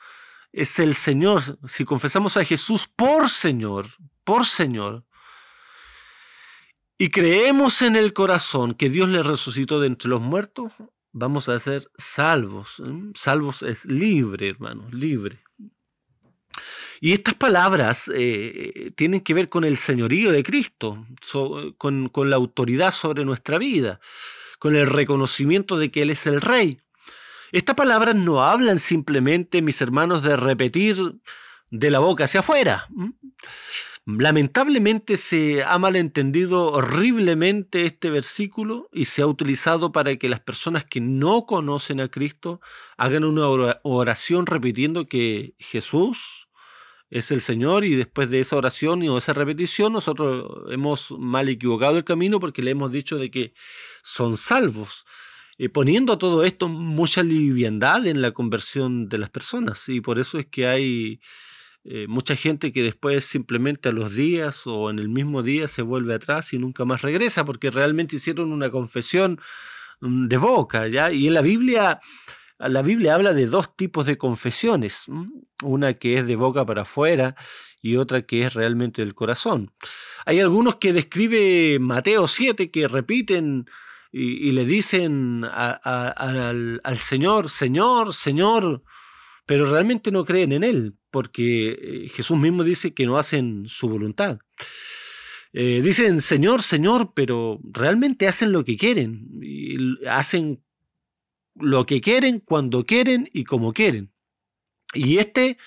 es 0.51 0.77
el 0.79 0.93
Señor, 0.93 1.41
si 1.67 1.85
confesamos 1.85 2.37
a 2.37 2.45
Jesús 2.45 2.87
por 2.87 3.29
Señor, 3.29 3.87
por 4.23 4.45
Señor, 4.45 5.05
y 6.97 7.09
creemos 7.09 7.81
en 7.81 7.95
el 7.95 8.13
corazón 8.13 8.75
que 8.75 8.89
Dios 8.89 9.09
le 9.09 9.23
resucitó 9.23 9.79
de 9.79 9.87
entre 9.87 10.09
los 10.09 10.21
muertos, 10.21 10.71
vamos 11.11 11.49
a 11.49 11.59
ser 11.59 11.91
salvos. 11.97 12.81
Salvos 13.15 13.63
es 13.63 13.85
libre, 13.85 14.49
hermanos, 14.49 14.93
libre. 14.93 15.42
Y 17.01 17.13
estas 17.13 17.33
palabras 17.33 18.09
eh, 18.13 18.91
tienen 18.95 19.21
que 19.21 19.33
ver 19.33 19.49
con 19.49 19.63
el 19.65 19.77
señorío 19.77 20.31
de 20.31 20.43
Cristo, 20.43 21.05
con, 21.77 22.09
con, 22.09 22.29
la 22.29 22.35
autoridad 22.37 22.93
sobre 22.93 23.25
nuestra 23.25 23.57
vida, 23.57 23.99
con 24.59 24.75
el 24.75 24.87
reconocimiento 24.87 25.77
de 25.77 25.91
que 25.91 26.03
Él 26.03 26.11
es 26.11 26.25
el 26.27 26.39
Rey. 26.39 26.79
Estas 27.51 27.75
palabras 27.75 28.15
no 28.15 28.43
hablan 28.43 28.79
simplemente, 28.79 29.61
mis 29.61 29.81
hermanos, 29.81 30.23
de 30.23 30.37
repetir 30.37 30.97
de 31.69 31.91
la 31.91 31.99
boca 31.99 32.23
hacia 32.23 32.39
afuera. 32.39 32.87
Lamentablemente 34.05 35.15
se 35.15 35.63
ha 35.63 35.77
malentendido 35.77 36.71
horriblemente 36.71 37.85
este 37.85 38.09
versículo 38.09 38.89
y 38.91 39.05
se 39.05 39.21
ha 39.21 39.27
utilizado 39.27 39.93
para 39.93 40.15
que 40.17 40.27
las 40.27 40.41
personas 40.41 40.83
que 40.83 40.99
no 40.99 41.45
conocen 41.45 42.01
a 42.01 42.09
Cristo 42.09 42.59
hagan 42.97 43.23
una 43.23 43.47
oración 43.47 44.45
repitiendo 44.45 45.07
que 45.07 45.55
Jesús 45.57 46.42
es 47.13 47.29
el 47.29 47.41
Señor 47.41 47.85
y 47.85 47.95
después 47.95 48.31
de 48.31 48.39
esa 48.39 48.55
oración 48.55 49.03
o 49.03 49.17
esa 49.19 49.33
repetición 49.33 49.93
nosotros 49.93 50.63
hemos 50.71 51.11
mal 51.11 51.47
equivocado 51.47 51.95
el 51.95 52.03
camino 52.03 52.39
porque 52.39 52.63
le 52.63 52.71
hemos 52.71 52.91
dicho 52.91 53.19
de 53.19 53.29
que 53.29 53.53
son 54.01 54.35
salvos. 54.35 55.05
Poniendo 55.71 56.17
todo 56.17 56.43
esto 56.43 56.67
mucha 56.67 57.21
liviandad 57.21 58.07
en 58.07 58.23
la 58.23 58.31
conversión 58.31 59.07
de 59.09 59.19
las 59.19 59.29
personas 59.29 59.87
y 59.87 60.01
por 60.01 60.17
eso 60.17 60.39
es 60.39 60.47
que 60.47 60.65
hay 60.65 61.21
eh, 61.85 62.07
mucha 62.07 62.35
gente 62.35 62.71
que 62.71 62.81
después 62.81 63.25
simplemente 63.25 63.89
a 63.89 63.91
los 63.91 64.15
días 64.15 64.65
o 64.65 64.89
en 64.89 64.97
el 64.97 65.09
mismo 65.09 65.43
día 65.43 65.67
se 65.67 65.83
vuelve 65.83 66.15
atrás 66.15 66.51
y 66.51 66.57
nunca 66.57 66.83
más 66.83 67.03
regresa 67.03 67.45
porque 67.45 67.69
realmente 67.69 68.15
hicieron 68.15 68.51
una 68.51 68.71
confesión 68.71 69.39
mm, 70.01 70.27
de 70.27 70.37
boca, 70.37 70.87
¿ya? 70.87 71.11
Y 71.11 71.27
en 71.27 71.35
la 71.35 71.41
Biblia, 71.41 71.99
la 72.69 72.81
Biblia 72.81 73.15
habla 73.15 73.33
de 73.33 73.47
dos 73.47 73.75
tipos 73.75 74.05
de 74.05 74.17
confesiones, 74.17 75.05
una 75.61 75.93
que 75.93 76.17
es 76.17 76.27
de 76.27 76.35
boca 76.35 76.65
para 76.65 76.83
afuera 76.83 77.35
y 77.81 77.97
otra 77.97 78.21
que 78.23 78.45
es 78.45 78.53
realmente 78.53 79.03
del 79.03 79.15
corazón. 79.15 79.71
Hay 80.25 80.39
algunos 80.39 80.77
que 80.77 80.93
describe 80.93 81.79
Mateo 81.79 82.27
7 82.27 82.71
que 82.71 82.87
repiten 82.87 83.65
y, 84.11 84.51
le 84.51 84.65
dicen 84.65 85.43
al, 85.43 86.97
Señor, 86.97 87.49
Señor, 87.49 88.13
Señor, 88.13 88.83
pero 89.45 89.69
realmente 89.69 90.11
no 90.11 90.23
creen 90.23 90.51
en 90.51 90.63
Él, 90.63 90.95
porque 91.09 91.69
eh, 91.71 92.09
Jesús 92.09 92.37
mismo 92.37 92.63
dice 92.63 92.93
que 92.93 93.07
no 93.07 93.17
hacen 93.17 93.63
su 93.67 93.89
voluntad. 93.89 94.37
Eh, 95.51 95.81
dicen 95.83 96.21
Señor, 96.21 96.61
Señor, 96.61 97.13
pero 97.15 97.59
realmente 97.63 98.27
hacen 98.27 98.51
lo 98.51 98.63
que 98.63 98.77
quieren, 98.77 99.27
y 99.41 100.05
hacen 100.07 100.63
lo 101.55 101.85
que 101.85 102.01
quieren, 102.01 102.39
cuando 102.39 102.85
quieren 102.85 103.29
y 103.33 103.43
como 103.43 103.73
quieren. 103.73 104.11
Y 104.93 105.17
este 105.17 105.57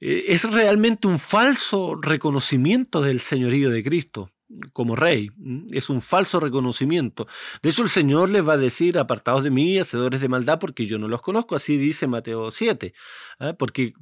eh, 0.00 0.24
es 0.28 0.50
realmente 0.50 1.08
un 1.08 1.18
falso 1.18 1.94
reconocimiento 1.94 3.02
del 3.02 3.20
señorío 3.20 3.70
de 3.70 3.82
Cristo 3.82 4.30
como 4.72 4.96
rey. 4.96 5.30
Es 5.70 5.90
un 5.90 6.00
falso 6.00 6.40
reconocimiento. 6.40 7.26
De 7.62 7.70
hecho, 7.70 7.82
el 7.82 7.88
Señor 7.88 8.30
les 8.30 8.46
va 8.46 8.54
a 8.54 8.58
decir, 8.58 8.98
apartados 8.98 9.42
de 9.42 9.50
mí, 9.50 9.78
hacedores 9.78 10.20
de 10.20 10.28
maldad, 10.28 10.58
porque 10.58 10.86
yo 10.86 10.98
no 10.98 11.08
los 11.08 11.22
conozco. 11.22 11.56
Así 11.56 11.76
dice 11.76 12.06
Mateo 12.06 12.50
7. 12.50 12.92
¿ah? 13.38 13.54
Porque 13.58 13.94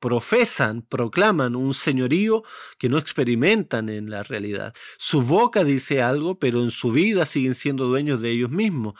profesan, 0.00 0.82
proclaman 0.82 1.56
un 1.56 1.74
señorío 1.74 2.42
que 2.78 2.88
no 2.88 2.98
experimentan 2.98 3.88
en 3.88 4.10
la 4.10 4.22
realidad. 4.22 4.74
Su 4.98 5.22
boca 5.22 5.64
dice 5.64 6.02
algo, 6.02 6.38
pero 6.38 6.62
en 6.62 6.70
su 6.70 6.90
vida 6.90 7.26
siguen 7.26 7.54
siendo 7.54 7.86
dueños 7.86 8.20
de 8.20 8.30
ellos 8.30 8.50
mismos 8.50 8.94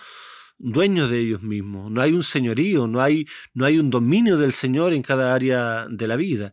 dueños 0.58 1.10
de 1.10 1.20
ellos 1.20 1.42
mismos. 1.42 1.90
No 1.90 2.00
hay 2.02 2.12
un 2.12 2.24
señorío, 2.24 2.86
no 2.86 3.00
hay, 3.00 3.26
no 3.52 3.64
hay 3.64 3.78
un 3.78 3.90
dominio 3.90 4.38
del 4.38 4.52
Señor 4.52 4.92
en 4.92 5.02
cada 5.02 5.34
área 5.34 5.86
de 5.88 6.08
la 6.08 6.16
vida. 6.16 6.52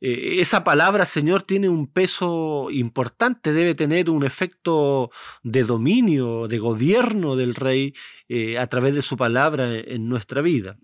Eh, 0.00 0.40
esa 0.40 0.64
palabra, 0.64 1.06
Señor, 1.06 1.42
tiene 1.42 1.68
un 1.68 1.86
peso 1.86 2.70
importante, 2.72 3.52
debe 3.52 3.76
tener 3.76 4.10
un 4.10 4.24
efecto 4.24 5.12
de 5.44 5.62
dominio, 5.62 6.48
de 6.48 6.58
gobierno 6.58 7.36
del 7.36 7.54
rey 7.54 7.94
eh, 8.28 8.58
a 8.58 8.66
través 8.66 8.94
de 8.94 9.02
su 9.02 9.16
palabra 9.16 9.78
en 9.78 10.08
nuestra 10.08 10.42
vida. 10.42 10.76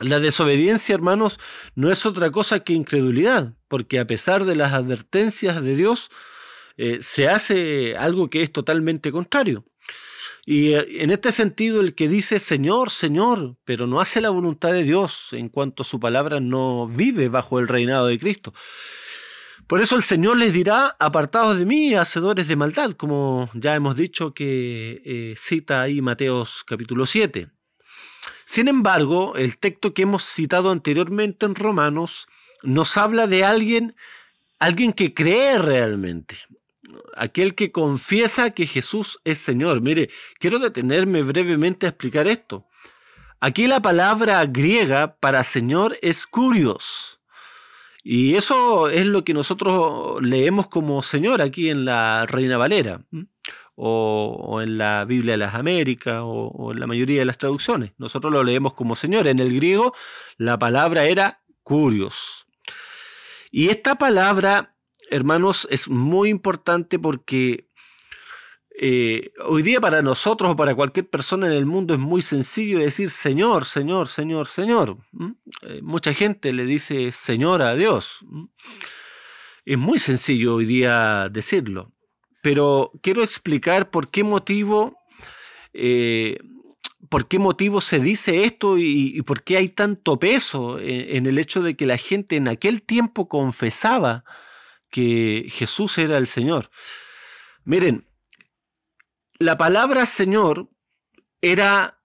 La 0.00 0.18
desobediencia, 0.18 0.94
hermanos, 0.94 1.38
no 1.76 1.92
es 1.92 2.04
otra 2.04 2.30
cosa 2.30 2.60
que 2.64 2.72
incredulidad, 2.72 3.54
porque 3.68 4.00
a 4.00 4.06
pesar 4.06 4.44
de 4.44 4.56
las 4.56 4.72
advertencias 4.72 5.62
de 5.62 5.76
Dios, 5.76 6.10
eh, 6.76 6.98
se 7.02 7.28
hace 7.28 7.96
algo 7.96 8.30
que 8.30 8.42
es 8.42 8.50
totalmente 8.50 9.12
contrario. 9.12 9.69
Y 10.50 10.74
eh, 10.74 11.04
en 11.04 11.12
este 11.12 11.30
sentido, 11.30 11.80
el 11.80 11.94
que 11.94 12.08
dice 12.08 12.40
Señor, 12.40 12.90
Señor, 12.90 13.56
pero 13.64 13.86
no 13.86 14.00
hace 14.00 14.20
la 14.20 14.30
voluntad 14.30 14.72
de 14.72 14.82
Dios 14.82 15.28
en 15.30 15.48
cuanto 15.48 15.84
su 15.84 16.00
palabra 16.00 16.40
no 16.40 16.88
vive 16.88 17.28
bajo 17.28 17.60
el 17.60 17.68
reinado 17.68 18.08
de 18.08 18.18
Cristo. 18.18 18.52
Por 19.68 19.80
eso 19.80 19.94
el 19.94 20.02
Señor 20.02 20.38
les 20.38 20.52
dirá, 20.52 20.96
apartados 20.98 21.56
de 21.56 21.66
mí, 21.66 21.94
hacedores 21.94 22.48
de 22.48 22.56
maldad, 22.56 22.94
como 22.94 23.48
ya 23.54 23.76
hemos 23.76 23.94
dicho 23.94 24.34
que 24.34 25.00
eh, 25.04 25.34
cita 25.36 25.82
ahí 25.82 26.00
Mateos 26.00 26.64
capítulo 26.66 27.06
7. 27.06 27.48
Sin 28.44 28.66
embargo, 28.66 29.36
el 29.36 29.56
texto 29.56 29.94
que 29.94 30.02
hemos 30.02 30.24
citado 30.24 30.72
anteriormente 30.72 31.46
en 31.46 31.54
Romanos 31.54 32.26
nos 32.64 32.96
habla 32.96 33.28
de 33.28 33.44
alguien, 33.44 33.94
alguien 34.58 34.94
que 34.94 35.14
cree 35.14 35.60
realmente, 35.60 36.38
aquel 37.16 37.54
que 37.54 37.72
confiesa 37.72 38.50
que 38.50 38.66
Jesús 38.66 39.20
es 39.24 39.38
Señor. 39.38 39.80
Mire, 39.80 40.10
quiero 40.38 40.58
detenerme 40.58 41.22
brevemente 41.22 41.86
a 41.86 41.90
explicar 41.90 42.26
esto. 42.26 42.66
Aquí 43.40 43.66
la 43.66 43.80
palabra 43.80 44.44
griega 44.46 45.16
para 45.16 45.44
Señor 45.44 45.98
es 46.02 46.26
curios. 46.26 47.20
Y 48.02 48.34
eso 48.36 48.88
es 48.88 49.06
lo 49.06 49.24
que 49.24 49.34
nosotros 49.34 50.20
leemos 50.22 50.68
como 50.68 51.02
Señor 51.02 51.42
aquí 51.42 51.70
en 51.70 51.84
la 51.84 52.26
Reina 52.26 52.56
Valera, 52.58 53.04
o, 53.74 54.60
en 54.62 54.78
la 54.78 55.04
Biblia 55.04 55.32
de 55.32 55.38
las 55.38 55.54
Américas, 55.54 56.20
o, 56.22 56.48
o 56.48 56.72
en 56.72 56.80
la 56.80 56.86
mayoría 56.86 57.20
de 57.20 57.24
las 57.24 57.38
traducciones. 57.38 57.92
Nosotros 57.98 58.32
lo 58.32 58.42
leemos 58.42 58.74
como 58.74 58.94
Señor. 58.94 59.26
En 59.26 59.38
el 59.38 59.54
griego 59.54 59.94
la 60.36 60.58
palabra 60.58 61.04
era 61.04 61.42
curios. 61.62 62.46
Y 63.50 63.68
esta 63.68 63.96
palabra 63.96 64.74
hermanos, 65.10 65.66
es 65.70 65.88
muy 65.88 66.30
importante 66.30 66.98
porque 66.98 67.70
eh, 68.82 69.32
hoy 69.44 69.62
día 69.62 69.78
para 69.78 70.00
nosotros 70.00 70.52
o 70.52 70.56
para 70.56 70.74
cualquier 70.74 71.06
persona 71.08 71.46
en 71.48 71.52
el 71.52 71.66
mundo 71.66 71.92
es 71.92 72.00
muy 72.00 72.22
sencillo 72.22 72.78
decir 72.78 73.10
Señor, 73.10 73.66
Señor, 73.66 74.08
Señor, 74.08 74.46
Señor. 74.46 74.96
Eh, 75.62 75.80
mucha 75.82 76.14
gente 76.14 76.52
le 76.52 76.64
dice 76.64 77.12
Señor 77.12 77.60
a 77.60 77.74
Dios. 77.74 78.24
Es 79.66 79.76
muy 79.76 79.98
sencillo 79.98 80.54
hoy 80.54 80.64
día 80.64 81.28
decirlo, 81.30 81.92
pero 82.42 82.92
quiero 83.02 83.22
explicar 83.22 83.90
por 83.90 84.08
qué 84.10 84.24
motivo, 84.24 84.96
eh, 85.74 86.38
por 87.10 87.28
qué 87.28 87.38
motivo 87.38 87.82
se 87.82 88.00
dice 88.00 88.44
esto 88.44 88.78
y, 88.78 89.20
por 89.22 89.42
qué 89.42 89.58
hay 89.58 89.68
tanto 89.68 90.18
peso 90.18 90.78
en, 90.80 91.26
el 91.26 91.38
hecho 91.38 91.60
de 91.60 91.76
que 91.76 91.84
la 91.84 91.98
gente 91.98 92.36
en 92.36 92.48
aquel 92.48 92.82
tiempo 92.82 93.28
confesaba 93.28 94.24
que 94.90 95.46
Jesús 95.50 95.98
era 95.98 96.18
el 96.18 96.26
Señor. 96.26 96.70
Miren, 97.64 98.06
la 99.38 99.56
palabra 99.56 100.06
Señor 100.06 100.68
era 101.40 102.00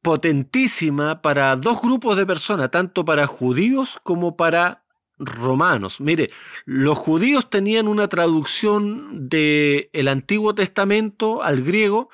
potentísima 0.00 1.22
para 1.22 1.54
dos 1.56 1.80
grupos 1.80 2.16
de 2.16 2.26
personas, 2.26 2.70
tanto 2.70 3.04
para 3.04 3.26
judíos 3.26 4.00
como 4.02 4.36
para 4.36 4.84
romanos. 5.18 6.00
Mire, 6.00 6.30
los 6.64 6.98
judíos 6.98 7.48
tenían 7.48 7.86
una 7.86 8.08
traducción 8.08 9.28
del 9.28 9.90
el 9.92 10.08
Antiguo 10.08 10.54
Testamento 10.54 11.42
al 11.42 11.62
griego 11.62 12.10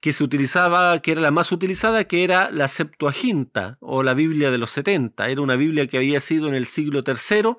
que 0.00 0.12
se 0.12 0.24
utilizaba, 0.24 1.00
que 1.00 1.12
era 1.12 1.20
la 1.20 1.30
más 1.30 1.52
utilizada, 1.52 2.04
que 2.04 2.24
era 2.24 2.50
la 2.50 2.68
Septuaginta 2.68 3.78
o 3.80 4.02
la 4.02 4.14
Biblia 4.14 4.50
de 4.50 4.58
los 4.58 4.70
70. 4.70 5.28
Era 5.28 5.40
una 5.40 5.56
Biblia 5.56 5.86
que 5.86 5.98
había 5.98 6.20
sido 6.20 6.48
en 6.48 6.54
el 6.54 6.66
siglo 6.66 7.02
III 7.06 7.56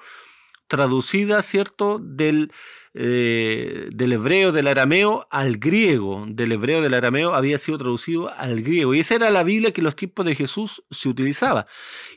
traducida, 0.69 1.41
¿cierto?, 1.41 1.99
del 1.99 2.51
eh, 2.95 3.87
del 3.93 4.13
hebreo, 4.13 4.51
del 4.51 4.67
arameo 4.67 5.27
al 5.29 5.57
griego, 5.57 6.25
del 6.27 6.53
hebreo, 6.53 6.81
del 6.81 6.95
arameo, 6.95 7.35
había 7.35 7.59
sido 7.59 7.77
traducido 7.77 8.33
al 8.33 8.61
griego. 8.63 8.95
Y 8.95 8.99
esa 8.99 9.13
era 9.15 9.29
la 9.29 9.43
Biblia 9.43 9.71
que 9.71 9.81
en 9.81 9.85
los 9.85 9.95
tiempos 9.95 10.25
de 10.25 10.35
Jesús 10.35 10.83
se 10.89 11.07
utilizaba. 11.07 11.65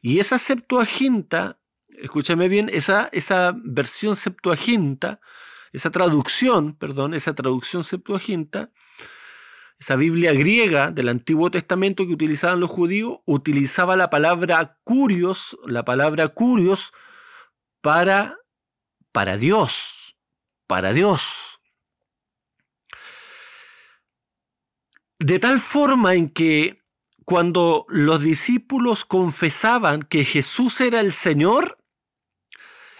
Y 0.00 0.18
esa 0.18 0.38
Septuaginta, 0.38 1.60
escúchame 1.88 2.48
bien, 2.48 2.70
esa, 2.72 3.10
esa 3.12 3.54
versión 3.62 4.16
Septuaginta, 4.16 5.20
esa 5.72 5.90
traducción, 5.90 6.74
perdón, 6.74 7.12
esa 7.12 7.34
traducción 7.34 7.84
Septuaginta, 7.84 8.70
esa 9.78 9.96
Biblia 9.96 10.32
griega 10.32 10.90
del 10.90 11.10
Antiguo 11.10 11.50
Testamento 11.50 12.06
que 12.06 12.14
utilizaban 12.14 12.60
los 12.60 12.70
judíos, 12.70 13.18
utilizaba 13.26 13.94
la 13.94 14.08
palabra 14.08 14.78
curios, 14.84 15.58
la 15.66 15.84
palabra 15.84 16.28
curios 16.28 16.92
para, 17.82 18.38
para 19.12 19.36
Dios 19.36 20.02
para 20.72 20.94
Dios. 20.94 21.60
De 25.18 25.38
tal 25.38 25.60
forma 25.60 26.14
en 26.14 26.30
que 26.30 26.82
cuando 27.26 27.84
los 27.90 28.22
discípulos 28.22 29.04
confesaban 29.04 30.02
que 30.02 30.24
Jesús 30.24 30.80
era 30.80 31.00
el 31.00 31.12
Señor, 31.12 31.76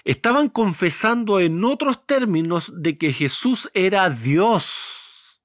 estaban 0.04 0.50
confesando 0.50 1.40
en 1.40 1.64
otros 1.64 2.04
términos 2.06 2.70
de 2.76 2.98
que 2.98 3.14
Jesús 3.14 3.70
era 3.72 4.10
Dios. 4.10 5.42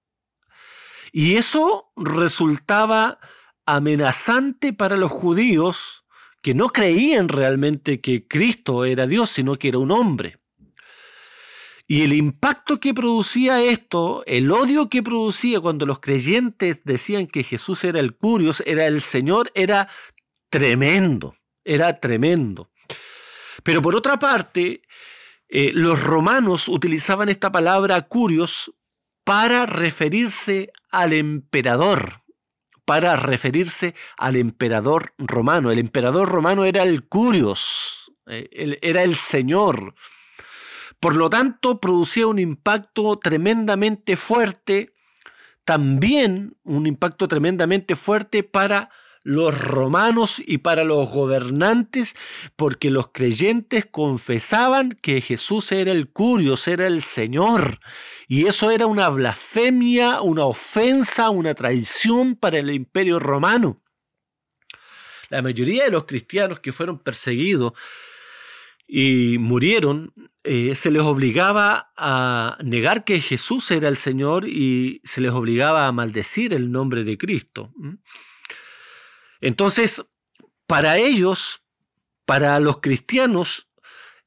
Y 1.13 1.37
eso 1.37 1.93
resultaba 1.95 3.19
amenazante 3.65 4.73
para 4.73 4.97
los 4.97 5.13
judíos 5.13 6.03
que 6.41 6.53
no 6.53 6.67
creían 6.67 7.29
realmente 7.29 8.01
que 8.01 8.27
Cristo 8.27 8.83
era 8.83 9.07
Dios, 9.07 9.29
sino 9.29 9.55
que 9.55 9.69
era 9.69 9.77
un 9.77 9.91
hombre. 9.91 10.41
Y 11.89 12.03
el 12.03 12.11
impacto 12.11 12.81
que 12.81 12.93
producía 12.93 13.63
esto, 13.63 14.21
el 14.25 14.51
odio 14.51 14.89
que 14.89 15.01
producía 15.01 15.61
cuando 15.61 15.85
los 15.85 15.99
creyentes 15.99 16.83
decían 16.83 17.27
que 17.27 17.43
Jesús 17.43 17.85
era 17.85 18.01
el 18.01 18.13
Curios, 18.13 18.61
era 18.65 18.87
el 18.87 19.01
Señor, 19.01 19.49
era 19.55 19.87
tremendo, 20.49 21.33
era 21.63 22.01
tremendo. 22.01 22.69
Pero 23.63 23.81
por 23.81 23.95
otra 23.95 24.19
parte, 24.19 24.81
eh, 25.47 25.71
los 25.73 26.03
romanos 26.03 26.67
utilizaban 26.67 27.29
esta 27.29 27.53
palabra 27.53 28.01
Curios 28.01 28.73
para 29.23 29.65
referirse 29.65 30.73
al 30.91 31.13
emperador, 31.13 32.21
para 32.83 33.15
referirse 33.15 33.95
al 34.17 34.35
emperador 34.35 35.13
romano. 35.17 35.71
El 35.71 35.79
emperador 35.79 36.27
romano 36.27 36.65
era 36.65 36.83
el 36.83 37.07
Curios, 37.07 38.11
eh, 38.25 38.77
era 38.81 39.03
el 39.03 39.15
Señor. 39.15 39.95
Por 40.99 41.15
lo 41.15 41.29
tanto, 41.29 41.79
producía 41.79 42.27
un 42.27 42.39
impacto 42.39 43.19
tremendamente 43.19 44.15
fuerte, 44.15 44.93
también 45.63 46.57
un 46.63 46.87
impacto 46.87 47.27
tremendamente 47.27 47.95
fuerte 47.95 48.43
para 48.43 48.89
los 49.23 49.59
romanos 49.59 50.41
y 50.43 50.59
para 50.59 50.85
los 50.85 51.09
gobernantes, 51.09 52.15
porque 52.55 52.89
los 52.89 53.09
creyentes 53.09 53.85
confesaban 53.85 54.91
que 55.01 55.19
Jesús 55.19 55.73
era 55.73 55.91
el 55.91 56.09
Curios, 56.09 56.67
era 56.69 56.87
el 56.87 57.03
Señor. 57.03 57.79
Y 58.29 58.47
eso 58.47 58.71
era 58.71 58.85
una 58.85 59.09
blasfemia, 59.09 60.21
una 60.21 60.45
ofensa, 60.45 61.29
una 61.29 61.53
traición 61.55 62.35
para 62.35 62.59
el 62.59 62.71
imperio 62.71 63.19
romano. 63.19 63.83
La 65.29 65.41
mayoría 65.41 65.83
de 65.83 65.91
los 65.91 66.05
cristianos 66.05 66.61
que 66.61 66.71
fueron 66.71 66.99
perseguidos 66.99 67.73
y 68.87 69.37
murieron, 69.39 70.13
eh, 70.47 70.75
se 70.75 70.91
les 70.91 71.01
obligaba 71.01 71.91
a 71.97 72.57
negar 72.63 73.03
que 73.03 73.19
Jesús 73.19 73.69
era 73.71 73.89
el 73.89 73.97
Señor 73.97 74.47
y 74.47 75.01
se 75.03 75.19
les 75.19 75.33
obligaba 75.33 75.87
a 75.87 75.91
maldecir 75.91 76.53
el 76.53 76.71
nombre 76.71 77.03
de 77.03 77.17
Cristo. 77.17 77.73
Entonces, 79.41 80.05
para 80.65 80.97
ellos, 80.97 81.63
para 82.25 82.61
los 82.61 82.79
cristianos, 82.79 83.67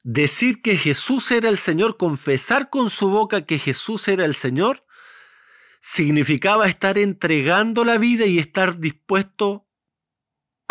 decir 0.03 0.61
que 0.61 0.77
Jesús 0.77 1.31
era 1.31 1.49
el 1.49 1.57
Señor, 1.57 1.97
confesar 1.97 2.69
con 2.69 2.91
su 2.91 3.09
boca 3.09 3.47
que 3.47 3.57
Jesús 3.57 4.07
era 4.07 4.23
el 4.23 4.35
Señor, 4.35 4.85
significaba 5.79 6.67
estar 6.67 6.99
entregando 6.99 7.83
la 7.83 7.97
vida 7.97 8.27
y 8.27 8.37
estar 8.37 8.77
dispuesto 8.77 9.65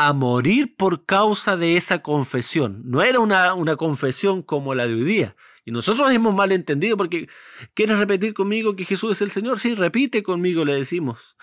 a 0.03 0.15
morir 0.15 0.77
por 0.77 1.05
causa 1.05 1.59
de 1.59 1.77
esa 1.77 2.01
confesión. 2.01 2.81
No 2.87 3.03
era 3.03 3.21
una, 3.21 3.53
una 3.53 3.77
confesión 3.77 4.43
como 4.43 4.75
la 4.75 4.87
de 4.87 4.95
hoy 4.95 5.05
día. 5.05 5.37
Y 5.67 5.73
nosotros 5.73 6.11
hemos 6.11 6.35
mal 6.35 6.53
entendido 6.53 6.97
porque 6.97 7.29
¿quieres 7.75 7.99
repetir 7.99 8.33
conmigo 8.33 8.75
que 8.75 8.87
Jesús 8.87 9.13
es 9.13 9.21
el 9.21 9.31
Señor? 9.31 9.59
Sí, 9.59 9.75
repite 9.75 10.23
conmigo, 10.23 10.65
le 10.65 10.73
decimos. 10.73 11.37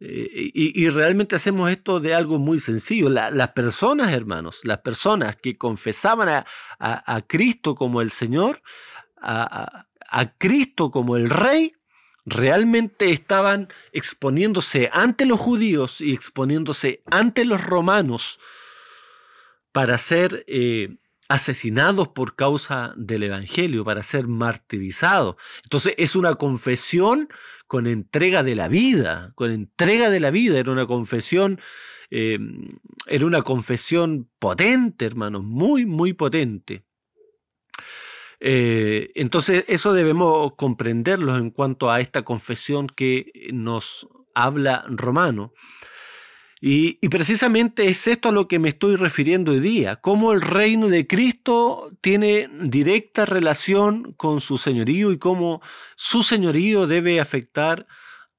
Eh, 0.00 0.50
y, 0.52 0.90
realmente 0.90 1.36
hacemos 1.36 1.70
esto 1.70 1.98
de 1.98 2.12
algo 2.12 2.38
muy 2.38 2.58
sencillo. 2.58 3.08
las 3.08 3.48
personas, 3.52 4.12
hermanos, 4.12 4.60
las 4.64 4.80
personas 4.80 5.36
que 5.36 5.56
confesaban 5.56 6.28
a, 6.28 6.44
a, 6.78 7.22
Cristo 7.22 7.74
como 7.74 8.02
el 8.02 8.10
Señor, 8.10 8.60
a, 9.16 9.86
a 10.10 10.36
Cristo 10.36 10.90
como 10.90 11.16
el 11.16 11.30
Rey, 11.30 11.72
realmente 12.24 13.10
estaban 13.10 13.68
exponiéndose 13.92 14.90
ante 14.92 15.26
los 15.26 15.40
judíos 15.40 16.00
y 16.00 16.12
exponiéndose 16.12 17.02
ante 17.10 17.44
los 17.44 17.62
romanos 17.62 18.38
para 19.72 19.98
ser 19.98 20.44
eh, 20.46 20.96
asesinados 21.28 22.08
por 22.08 22.36
causa 22.36 22.92
del 22.96 23.24
Evangelio, 23.24 23.84
para 23.84 24.02
ser 24.02 24.26
martirizados. 24.26 25.36
Entonces 25.64 25.94
es 25.96 26.14
una 26.14 26.34
confesión 26.34 27.28
con 27.66 27.86
entrega 27.86 28.42
de 28.42 28.54
la 28.54 28.68
vida, 28.68 29.32
con 29.34 29.50
entrega 29.50 30.10
de 30.10 30.20
la 30.20 30.30
vida, 30.30 30.58
era 30.58 30.70
una 30.70 30.86
confesión, 30.86 31.58
eh, 32.10 32.38
era 33.06 33.24
una 33.24 33.42
confesión 33.42 34.30
potente, 34.38 35.06
hermanos, 35.06 35.42
muy, 35.42 35.86
muy 35.86 36.12
potente. 36.12 36.84
Eh, 38.44 39.12
entonces, 39.14 39.64
eso 39.68 39.92
debemos 39.92 40.54
comprenderlo 40.56 41.36
en 41.36 41.50
cuanto 41.50 41.92
a 41.92 42.00
esta 42.00 42.22
confesión 42.22 42.88
que 42.88 43.30
nos 43.52 44.08
habla 44.34 44.84
Romano. 44.88 45.52
Y, 46.60 46.94
precisamente 47.08 47.88
es 47.88 48.06
esto 48.08 48.28
a 48.28 48.32
lo 48.32 48.48
que 48.48 48.58
me 48.58 48.68
estoy 48.68 48.96
refiriendo 48.96 49.52
hoy 49.52 49.60
día, 49.60 49.96
cómo 49.96 50.32
el 50.32 50.40
reino 50.40 50.88
de 50.88 51.06
Cristo 51.06 51.90
tiene 52.00 52.48
directa 52.62 53.26
relación 53.26 54.12
con 54.14 54.40
su 54.40 54.58
señorío 54.58 55.12
y 55.12 55.18
cómo 55.18 55.60
su 55.96 56.24
señorío 56.24 56.86
debe 56.88 57.20
afectar 57.20 57.86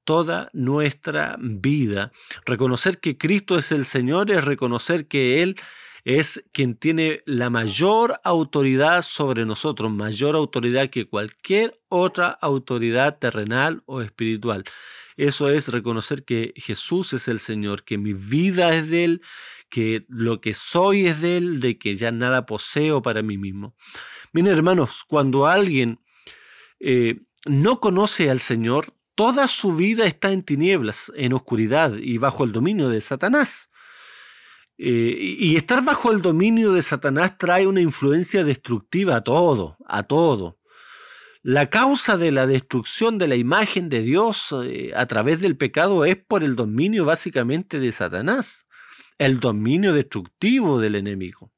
toda 0.04 0.50
nuestra 0.52 1.36
vida. 1.38 2.12
Reconocer 2.44 2.98
que 2.98 3.16
Cristo 3.16 3.58
es 3.58 3.72
el 3.72 3.86
Señor 3.86 4.30
es 4.30 4.44
reconocer 4.44 5.06
que 5.06 5.42
Él 5.42 5.56
es 6.04 6.44
quien 6.52 6.74
tiene 6.74 7.22
la 7.24 7.48
mayor 7.48 8.20
autoridad 8.24 9.02
sobre 9.02 9.46
nosotros, 9.46 9.90
mayor 9.90 10.36
autoridad 10.36 10.90
que 10.90 11.06
cualquier 11.06 11.80
otra 11.88 12.28
autoridad 12.28 13.18
terrenal 13.18 13.82
o 13.86 14.02
espiritual. 14.02 14.64
Eso 15.16 15.48
es 15.48 15.68
reconocer 15.68 16.24
que 16.24 16.52
Jesús 16.56 17.14
es 17.14 17.28
el 17.28 17.40
Señor, 17.40 17.84
que 17.84 17.96
mi 17.96 18.12
vida 18.12 18.74
es 18.74 18.90
de 18.90 19.04
Él, 19.04 19.22
que 19.70 20.04
lo 20.08 20.40
que 20.40 20.52
soy 20.54 21.06
es 21.06 21.22
de 21.22 21.38
Él, 21.38 21.60
de 21.60 21.78
que 21.78 21.96
ya 21.96 22.10
nada 22.12 22.44
poseo 22.44 23.00
para 23.00 23.22
mí 23.22 23.38
mismo. 23.38 23.74
Miren 24.32 24.52
hermanos, 24.52 25.04
cuando 25.06 25.46
alguien 25.46 26.00
eh, 26.80 27.20
no 27.46 27.80
conoce 27.80 28.28
al 28.30 28.40
Señor, 28.40 28.92
toda 29.14 29.48
su 29.48 29.74
vida 29.74 30.06
está 30.06 30.32
en 30.32 30.42
tinieblas, 30.42 31.12
en 31.16 31.32
oscuridad 31.32 31.96
y 31.96 32.18
bajo 32.18 32.44
el 32.44 32.52
dominio 32.52 32.88
de 32.88 33.00
Satanás. 33.00 33.70
Eh, 34.76 35.36
y 35.38 35.56
estar 35.56 35.84
bajo 35.84 36.10
el 36.10 36.20
dominio 36.20 36.72
de 36.72 36.82
Satanás 36.82 37.38
trae 37.38 37.66
una 37.66 37.80
influencia 37.80 38.42
destructiva 38.42 39.16
a 39.16 39.20
todo, 39.20 39.76
a 39.86 40.02
todo. 40.02 40.58
La 41.42 41.70
causa 41.70 42.16
de 42.16 42.32
la 42.32 42.46
destrucción 42.46 43.18
de 43.18 43.28
la 43.28 43.36
imagen 43.36 43.88
de 43.88 44.02
Dios 44.02 44.54
eh, 44.64 44.92
a 44.96 45.06
través 45.06 45.40
del 45.40 45.56
pecado 45.56 46.04
es 46.04 46.16
por 46.16 46.42
el 46.42 46.56
dominio 46.56 47.04
básicamente 47.04 47.78
de 47.78 47.92
Satanás, 47.92 48.66
el 49.18 49.38
dominio 49.38 49.92
destructivo 49.92 50.80
del 50.80 50.96
enemigo, 50.96 51.52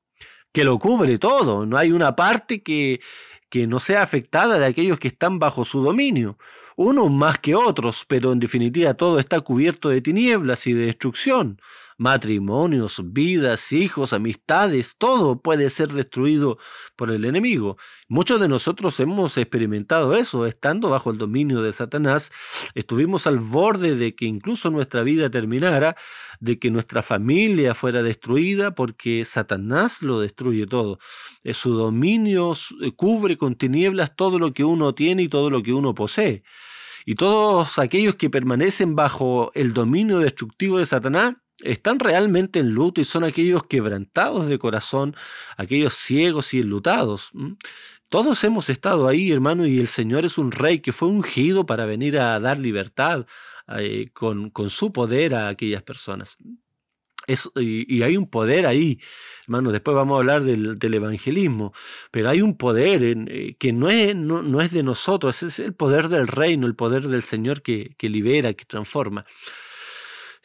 que 0.52 0.64
lo 0.64 0.78
cubre 0.78 1.18
todo, 1.18 1.64
no 1.64 1.78
hay 1.78 1.92
una 1.92 2.16
parte 2.16 2.62
que, 2.62 3.00
que 3.48 3.66
no 3.66 3.80
sea 3.80 4.02
afectada 4.02 4.58
de 4.58 4.66
aquellos 4.66 4.98
que 4.98 5.08
están 5.08 5.38
bajo 5.38 5.64
su 5.64 5.82
dominio 5.82 6.36
unos 6.76 7.10
más 7.10 7.38
que 7.38 7.54
otros, 7.54 8.04
pero 8.06 8.32
en 8.32 8.38
definitiva 8.38 8.94
todo 8.94 9.18
está 9.18 9.40
cubierto 9.40 9.88
de 9.88 10.02
tinieblas 10.02 10.66
y 10.66 10.74
de 10.74 10.86
destrucción. 10.86 11.58
Matrimonios, 11.98 13.00
vidas, 13.06 13.72
hijos, 13.72 14.12
amistades, 14.12 14.96
todo 14.98 15.40
puede 15.40 15.70
ser 15.70 15.88
destruido 15.88 16.58
por 16.94 17.10
el 17.10 17.24
enemigo. 17.24 17.78
Muchos 18.06 18.38
de 18.38 18.48
nosotros 18.48 19.00
hemos 19.00 19.38
experimentado 19.38 20.14
eso, 20.14 20.44
estando 20.44 20.90
bajo 20.90 21.10
el 21.10 21.16
dominio 21.16 21.62
de 21.62 21.72
Satanás, 21.72 22.30
estuvimos 22.74 23.26
al 23.26 23.38
borde 23.38 23.96
de 23.96 24.14
que 24.14 24.26
incluso 24.26 24.70
nuestra 24.70 25.02
vida 25.02 25.30
terminara, 25.30 25.96
de 26.38 26.58
que 26.58 26.70
nuestra 26.70 27.02
familia 27.02 27.74
fuera 27.74 28.02
destruida, 28.02 28.74
porque 28.74 29.24
Satanás 29.24 30.02
lo 30.02 30.20
destruye 30.20 30.66
todo. 30.66 30.98
Su 31.52 31.74
dominio 31.74 32.52
eh, 32.82 32.92
cubre 32.94 33.38
con 33.38 33.54
tinieblas 33.54 34.14
todo 34.14 34.38
lo 34.38 34.52
que 34.52 34.64
uno 34.64 34.94
tiene 34.94 35.22
y 35.22 35.28
todo 35.28 35.48
lo 35.48 35.62
que 35.62 35.72
uno 35.72 35.94
posee. 35.94 36.42
Y 37.06 37.14
todos 37.14 37.78
aquellos 37.78 38.16
que 38.16 38.28
permanecen 38.28 38.96
bajo 38.96 39.50
el 39.54 39.72
dominio 39.72 40.18
destructivo 40.18 40.78
de 40.78 40.86
Satanás 40.86 41.36
están 41.62 41.98
realmente 41.98 42.58
en 42.60 42.70
luto 42.70 43.00
y 43.00 43.04
son 43.04 43.24
aquellos 43.24 43.64
quebrantados 43.64 44.48
de 44.48 44.58
corazón, 44.58 45.16
aquellos 45.56 45.94
ciegos 45.94 46.54
y 46.54 46.60
enlutados. 46.60 47.30
Todos 48.08 48.44
hemos 48.44 48.68
estado 48.68 49.08
ahí, 49.08 49.32
hermano, 49.32 49.66
y 49.66 49.78
el 49.78 49.88
Señor 49.88 50.24
es 50.24 50.38
un 50.38 50.52
rey 50.52 50.80
que 50.80 50.92
fue 50.92 51.08
ungido 51.08 51.66
para 51.66 51.86
venir 51.86 52.18
a 52.18 52.38
dar 52.40 52.58
libertad 52.58 53.26
eh, 53.78 54.08
con, 54.12 54.50
con 54.50 54.70
su 54.70 54.92
poder 54.92 55.34
a 55.34 55.48
aquellas 55.48 55.82
personas 55.82 56.38
y, 57.56 58.02
hay 58.02 58.16
un 58.16 58.28
poder 58.28 58.66
ahí, 58.66 59.00
hermano, 59.42 59.72
después 59.72 59.94
vamos 59.94 60.16
a 60.16 60.18
hablar 60.18 60.44
del, 60.44 60.94
evangelismo, 60.94 61.72
pero 62.10 62.28
hay 62.28 62.40
un 62.40 62.56
poder 62.56 63.02
en, 63.02 63.28
eh, 63.30 63.56
que 63.58 63.72
no 63.72 63.90
es, 63.90 64.14
no, 64.14 64.60
es 64.60 64.72
de 64.72 64.82
nosotros, 64.82 65.42
es 65.42 65.58
el 65.58 65.74
poder 65.74 66.08
del 66.08 66.28
reino, 66.28 66.66
el 66.66 66.76
poder 66.76 67.08
del 67.08 67.22
Señor 67.22 67.62
que, 67.62 67.94
que 67.98 68.08
libera, 68.08 68.54
que 68.54 68.64
transforma. 68.64 69.26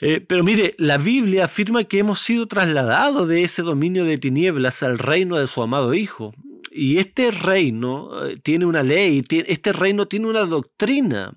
Eh, 0.01 0.19
pero 0.19 0.43
mire, 0.43 0.73
la 0.79 0.97
Biblia 0.97 1.45
afirma 1.45 1.83
que 1.83 1.99
hemos 1.99 2.19
sido 2.19 2.47
trasladados 2.47 3.27
de 3.27 3.43
ese 3.43 3.61
dominio 3.61 4.03
de 4.03 4.17
tinieblas 4.17 4.81
al 4.81 4.97
reino 4.97 5.37
de 5.37 5.45
su 5.45 5.61
amado 5.61 5.93
Hijo. 5.93 6.33
Y 6.71 6.97
este 6.97 7.29
reino 7.29 8.25
eh, 8.25 8.37
tiene 8.41 8.65
una 8.65 8.81
ley, 8.81 9.23
este 9.29 9.73
reino 9.73 10.07
tiene 10.07 10.27
una 10.27 10.45
doctrina. 10.45 11.33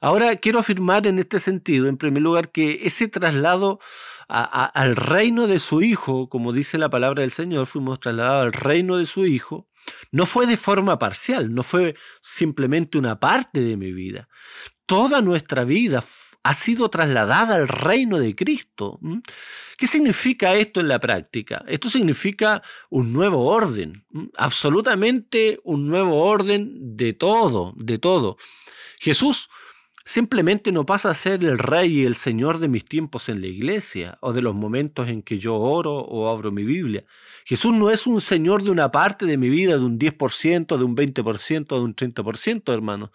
Ahora 0.00 0.34
quiero 0.36 0.58
afirmar 0.58 1.06
en 1.06 1.20
este 1.20 1.38
sentido, 1.38 1.86
en 1.86 1.96
primer 1.96 2.22
lugar, 2.22 2.50
que 2.50 2.80
ese 2.82 3.06
traslado 3.06 3.78
al 4.28 4.96
reino 4.96 5.46
de 5.46 5.60
su 5.60 5.82
Hijo, 5.82 6.28
como 6.28 6.52
dice 6.52 6.78
la 6.78 6.90
palabra 6.90 7.22
del 7.22 7.32
Señor, 7.32 7.66
fuimos 7.66 8.00
trasladados 8.00 8.46
al 8.46 8.52
reino 8.52 8.96
de 8.96 9.06
su 9.06 9.26
Hijo, 9.26 9.68
no 10.10 10.26
fue 10.26 10.46
de 10.46 10.56
forma 10.56 10.98
parcial, 10.98 11.52
no 11.54 11.62
fue 11.62 11.96
simplemente 12.22 12.98
una 12.98 13.20
parte 13.20 13.60
de 13.60 13.76
mi 13.76 13.92
vida. 13.92 14.28
Toda 14.90 15.22
nuestra 15.22 15.62
vida 15.62 16.02
ha 16.42 16.52
sido 16.52 16.90
trasladada 16.90 17.54
al 17.54 17.68
reino 17.68 18.18
de 18.18 18.34
Cristo. 18.34 18.98
¿Qué 19.76 19.86
significa 19.86 20.56
esto 20.56 20.80
en 20.80 20.88
la 20.88 20.98
práctica? 20.98 21.64
Esto 21.68 21.88
significa 21.88 22.60
un 22.88 23.12
nuevo 23.12 23.46
orden, 23.46 24.04
absolutamente 24.36 25.60
un 25.62 25.86
nuevo 25.86 26.24
orden 26.24 26.96
de 26.96 27.12
todo, 27.12 27.72
de 27.76 27.98
todo. 27.98 28.36
Jesús 28.98 29.48
simplemente 30.10 30.72
no 30.72 30.84
pasa 30.84 31.10
a 31.10 31.14
ser 31.14 31.44
el 31.44 31.56
rey 31.56 32.00
y 32.00 32.04
el 32.04 32.16
señor 32.16 32.58
de 32.58 32.66
mis 32.66 32.84
tiempos 32.84 33.28
en 33.28 33.40
la 33.40 33.46
iglesia 33.46 34.18
o 34.20 34.32
de 34.32 34.42
los 34.42 34.56
momentos 34.56 35.06
en 35.06 35.22
que 35.22 35.38
yo 35.38 35.54
oro 35.54 35.98
o 35.98 36.28
abro 36.28 36.50
mi 36.50 36.64
Biblia. 36.64 37.04
Jesús 37.44 37.72
no 37.72 37.90
es 37.90 38.08
un 38.08 38.20
señor 38.20 38.64
de 38.64 38.70
una 38.70 38.90
parte 38.90 39.24
de 39.24 39.36
mi 39.36 39.48
vida, 39.48 39.78
de 39.78 39.84
un 39.84 40.00
10%, 40.00 40.76
de 40.76 40.84
un 40.84 40.96
20%, 40.96 41.66
de 41.68 41.80
un 41.80 41.94
30%, 41.94 42.72
hermano. 42.72 43.12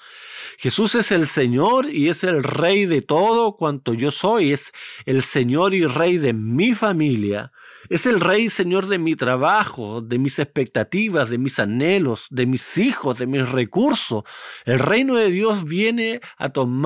Jesús 0.58 0.96
es 0.96 1.12
el 1.12 1.28
Señor 1.28 1.90
y 1.90 2.10
es 2.10 2.24
el 2.24 2.44
rey 2.44 2.86
de 2.86 3.02
todo 3.02 3.58
cuanto 3.58 3.94
yo 3.94 4.10
soy, 4.12 4.54
es 4.54 4.72
el 5.06 5.22
Señor 5.22 5.74
y 5.74 5.86
rey 5.86 6.18
de 6.18 6.34
mi 6.34 6.74
familia, 6.74 7.52
es 7.90 8.06
el 8.06 8.20
rey 8.20 8.50
Señor 8.50 8.88
de 8.88 9.00
mi 9.00 9.16
trabajo, 9.16 10.02
de 10.02 10.18
mis 10.18 10.40
expectativas, 10.40 11.30
de 11.30 11.38
mis 11.38 11.60
anhelos, 11.60 12.28
de 12.30 12.46
mis 12.46 12.78
hijos, 12.78 13.20
de 13.20 13.28
mis 13.28 13.48
recursos. 13.48 14.24
El 14.66 14.80
reino 14.80 15.16
de 15.16 15.30
Dios 15.30 15.66
viene 15.66 16.22
a 16.38 16.50
tomar 16.50 16.85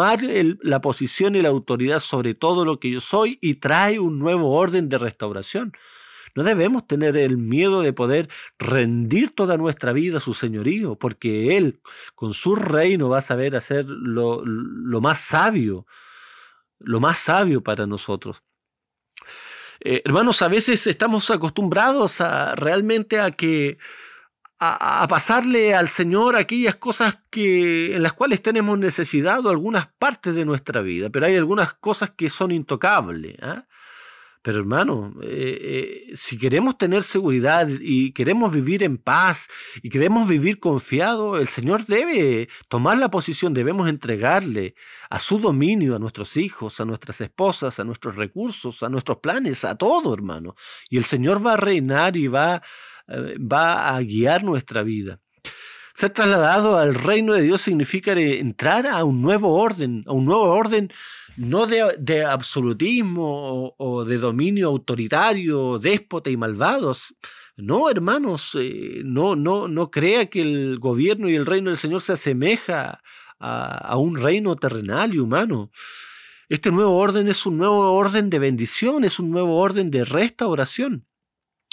la 0.61 0.81
posición 0.81 1.35
y 1.35 1.41
la 1.41 1.49
autoridad 1.49 1.99
sobre 1.99 2.33
todo 2.33 2.65
lo 2.65 2.79
que 2.79 2.91
yo 2.91 3.01
soy 3.01 3.37
y 3.41 3.55
trae 3.55 3.99
un 3.99 4.19
nuevo 4.19 4.53
orden 4.53 4.89
de 4.89 4.97
restauración. 4.97 5.73
No 6.35 6.43
debemos 6.43 6.85
tener 6.87 7.17
el 7.17 7.37
miedo 7.37 7.81
de 7.81 7.93
poder 7.93 8.29
rendir 8.59 9.33
toda 9.33 9.57
nuestra 9.57 9.93
vida 9.93 10.17
a 10.17 10.21
su 10.21 10.33
señorío, 10.33 10.95
porque 10.95 11.57
Él 11.57 11.81
con 12.15 12.33
su 12.33 12.55
reino 12.55 13.09
va 13.09 13.17
a 13.17 13.21
saber 13.21 13.55
hacer 13.55 13.85
lo, 13.89 14.43
lo 14.45 15.01
más 15.01 15.19
sabio, 15.19 15.85
lo 16.79 16.99
más 16.99 17.19
sabio 17.19 17.61
para 17.61 17.87
nosotros. 17.87 18.43
Eh, 19.81 20.01
hermanos, 20.05 20.41
a 20.41 20.49
veces 20.49 20.87
estamos 20.87 21.29
acostumbrados 21.29 22.19
a 22.21 22.53
realmente 22.55 23.19
a 23.19 23.31
que 23.31 23.77
a, 24.59 25.07
pasarle 25.07 25.73
al 25.73 25.87
Señor 25.87 26.35
aquellas 26.35 26.75
cosas 26.75 27.17
que 27.29 27.95
en 27.95 28.03
las 28.03 28.13
cuales 28.13 28.41
tenemos 28.41 28.77
necesidad 28.77 29.45
o 29.45 29.49
algunas 29.49 29.87
partes 29.87 30.35
de 30.35 30.45
nuestra 30.45 30.81
vida, 30.81 31.09
pero 31.09 31.25
hay 31.25 31.35
algunas 31.37 31.73
cosas 31.73 32.11
que 32.11 32.29
son 32.29 32.51
intocables. 32.51 33.37
¿ah? 33.41 33.65
Pero 34.41 34.59
hermano, 34.59 35.13
eh, 35.21 36.07
eh, 36.09 36.15
si 36.15 36.37
queremos 36.37 36.77
tener 36.77 37.03
seguridad 37.03 37.67
y 37.81 38.13
queremos 38.13 38.53
vivir 38.53 38.83
en 38.83 38.97
paz 38.97 39.49
y 39.81 39.89
queremos 39.89 40.29
vivir 40.29 40.59
confiado, 40.59 41.37
el 41.37 41.49
Señor 41.49 41.85
debe 41.85 42.47
tomar 42.69 42.97
la 42.97 43.09
posición, 43.09 43.53
debemos 43.53 43.89
entregarle 43.89 44.75
a 45.09 45.19
su 45.19 45.39
dominio 45.39 45.95
a 45.95 45.99
nuestros 45.99 46.37
hijos, 46.37 46.79
a 46.79 46.85
nuestras 46.85 47.19
esposas, 47.19 47.79
a 47.79 47.83
nuestros 47.83 48.15
recursos, 48.15 48.81
a 48.81 48.89
nuestros 48.89 49.17
planes, 49.17 49.65
a 49.65 49.75
todo, 49.75 50.13
hermano. 50.13 50.55
Y 50.89 50.97
el 50.97 51.03
Señor 51.03 51.45
va 51.45 51.53
a 51.53 51.57
reinar 51.57 52.15
y 52.15 52.27
va, 52.27 52.55
eh, 52.55 52.61
va 53.09 53.95
a 53.95 54.01
guiar 54.01 54.43
nuestra 54.43 54.83
vida. 54.83 55.19
Ser 55.99 56.11
trasladado 56.11 56.77
al 56.77 56.95
reino 56.95 57.33
de 57.33 57.41
Dios 57.41 57.61
significa 57.61 58.13
entrar 58.13 58.87
a 58.87 59.03
un 59.03 59.21
nuevo 59.21 59.55
orden, 59.55 60.03
a 60.05 60.13
un 60.13 60.23
nuevo 60.23 60.43
orden 60.43 60.89
no 61.35 61.67
de, 61.67 62.23
absolutismo 62.25 63.75
o, 63.77 64.05
de 64.05 64.17
dominio 64.17 64.69
autoritario, 64.69 65.77
déspota 65.77 66.29
y 66.29 66.37
malvados. 66.37 67.13
No, 67.57 67.89
hermanos, 67.89 68.57
eh, 68.57 69.01
no, 69.03 69.35
no, 69.35 69.67
no 69.67 69.91
crea 69.91 70.27
que 70.27 70.41
el 70.41 70.79
gobierno 70.79 71.27
y 71.27 71.35
el 71.35 71.45
reino 71.45 71.69
del 71.69 71.77
Señor 71.77 71.99
se 71.99 72.13
asemeja 72.13 73.01
a, 73.37 73.77
a 73.77 73.97
un 73.97 74.15
reino 74.17 74.55
terrenal 74.55 75.13
y 75.13 75.19
humano. 75.19 75.69
Este 76.47 76.71
nuevo 76.71 76.95
orden 76.95 77.27
es 77.27 77.45
un 77.45 77.57
nuevo 77.57 77.91
orden 77.91 78.29
de 78.29 78.39
bendición, 78.39 79.03
es 79.03 79.19
un 79.19 79.31
nuevo 79.31 79.57
orden 79.57 79.91
de 79.91 80.05
restauración. 80.05 81.08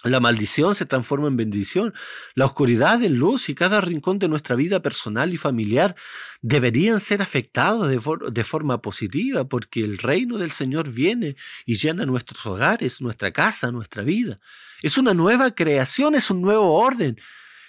La 0.05 0.21
maldición 0.21 0.75
se 0.75 0.85
transforma 0.85 1.29
en 1.29 1.37
bendición. 1.37 1.95
La 2.35 2.45
oscuridad 2.45 3.03
en 3.03 3.17
luz 3.17 3.49
y 3.49 3.55
cada 3.55 3.81
rincón 3.81 4.19
de 4.19 4.29
nuestra 4.29 4.55
vida 4.55 4.81
personal 4.83 5.33
y 5.33 5.37
familiar 5.37 5.97
deberían 6.43 7.01
ser 7.01 7.23
afectados 7.23 7.89
de, 7.89 8.45
forma 8.45 8.83
positiva 8.83 9.49
porque 9.49 9.81
el 9.81 9.99
reino 9.99 10.37
del 10.39 10.53
Señor 10.53 10.91
viene 10.91 11.37
y 11.65 11.77
llena 11.77 12.05
nuestros 12.05 12.45
hogares, 12.45 13.01
nuestra 13.01 13.33
casa, 13.33 13.73
nuestra 13.73 14.03
vida. 14.03 14.39
Es 14.83 14.99
una 14.99 15.15
nueva 15.15 15.55
creación, 15.55 16.15
es 16.15 16.31
un 16.31 16.43
nuevo 16.43 16.75
orden. 16.75 17.19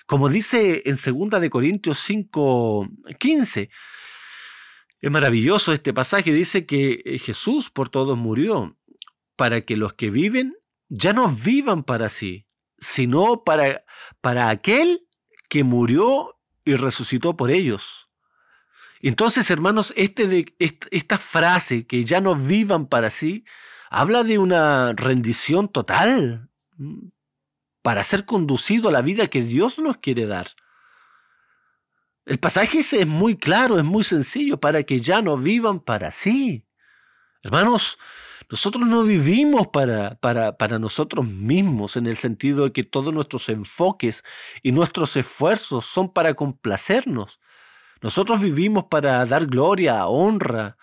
Como 0.06 0.30
dice 0.30 0.84
en 0.86 0.96
2 0.96 1.42
de 1.42 1.50
Corintios 1.50 2.00
5, 2.00 2.90
15. 3.18 3.70
Es 5.00 5.12
maravilloso 5.12 5.74
este 5.74 5.94
pasaje. 5.94 6.34
Dice 6.34 6.66
que 6.66 7.02
eh, 7.06 7.20
Jesús 7.20 7.70
por 7.70 7.90
todos 7.90 8.18
murió 8.18 8.78
para 9.38 9.62
que 9.62 9.78
los 9.78 9.94
que 9.94 10.10
viven 10.10 10.58
ya 10.90 11.14
no 11.14 11.30
vivan 11.30 11.84
para 11.84 12.10
sí, 12.10 12.48
sino 12.78 13.44
para, 13.44 13.84
para 14.22 14.50
aquel 14.50 15.08
que 15.50 15.64
murió 15.64 16.40
y 16.66 16.76
resucitó 16.76 17.36
por 17.36 17.52
ellos. 17.52 18.10
Entonces, 19.02 19.50
hermanos, 19.52 19.94
este 19.96 20.28
de, 20.28 20.56
esta 20.60 21.18
frase, 21.18 21.86
que 21.86 22.04
ya 22.04 22.20
no 22.20 22.36
vivan 22.36 22.88
para 22.88 23.10
sí, 23.10 23.46
habla 23.90 24.24
de 24.24 24.38
una 24.38 24.94
rendición 24.94 25.68
total 25.70 26.50
para 27.82 28.04
ser 28.04 28.26
conducido 28.26 28.90
a 28.90 28.92
la 28.92 29.02
vida 29.02 29.28
que 29.28 29.42
Dios 29.42 29.80
nos 29.80 29.98
quiere 29.98 30.26
dar. 30.26 30.48
El 32.26 32.40
pasaje 32.40 32.80
es 32.80 33.08
muy 33.08 33.38
claro, 33.38 33.78
es 33.78 33.86
muy 33.86 34.04
sencillo, 34.04 34.60
para 34.60 34.84
que 34.84 35.00
ya 35.00 35.22
no 35.22 35.38
vivan 35.38 35.80
para 35.80 36.12
sí. 36.12 36.66
Hermanos, 37.44 37.98
Nosotros 38.50 38.88
no 38.88 39.04
vivimos 39.04 39.68
para, 39.68 40.16
para, 40.16 40.58
para, 40.58 40.80
nosotros 40.80 41.28
mismos 41.28 41.98
en 41.98 42.06
el 42.08 42.16
sentido 42.16 42.66
de 42.66 42.72
que 42.72 42.84
todos 42.84 43.14
nuestros 43.14 43.50
enfoques 43.50 44.24
y 44.64 44.72
nuestros 44.72 45.18
esfuerzos 45.18 45.86
son 45.86 46.14
para 46.14 46.34
complacernos. 46.34 47.40
Nosotros 48.02 48.40
vivimos 48.40 48.86
para 48.86 49.26
dar 49.26 49.48
gloria, 49.48 50.08
honra 50.08 50.78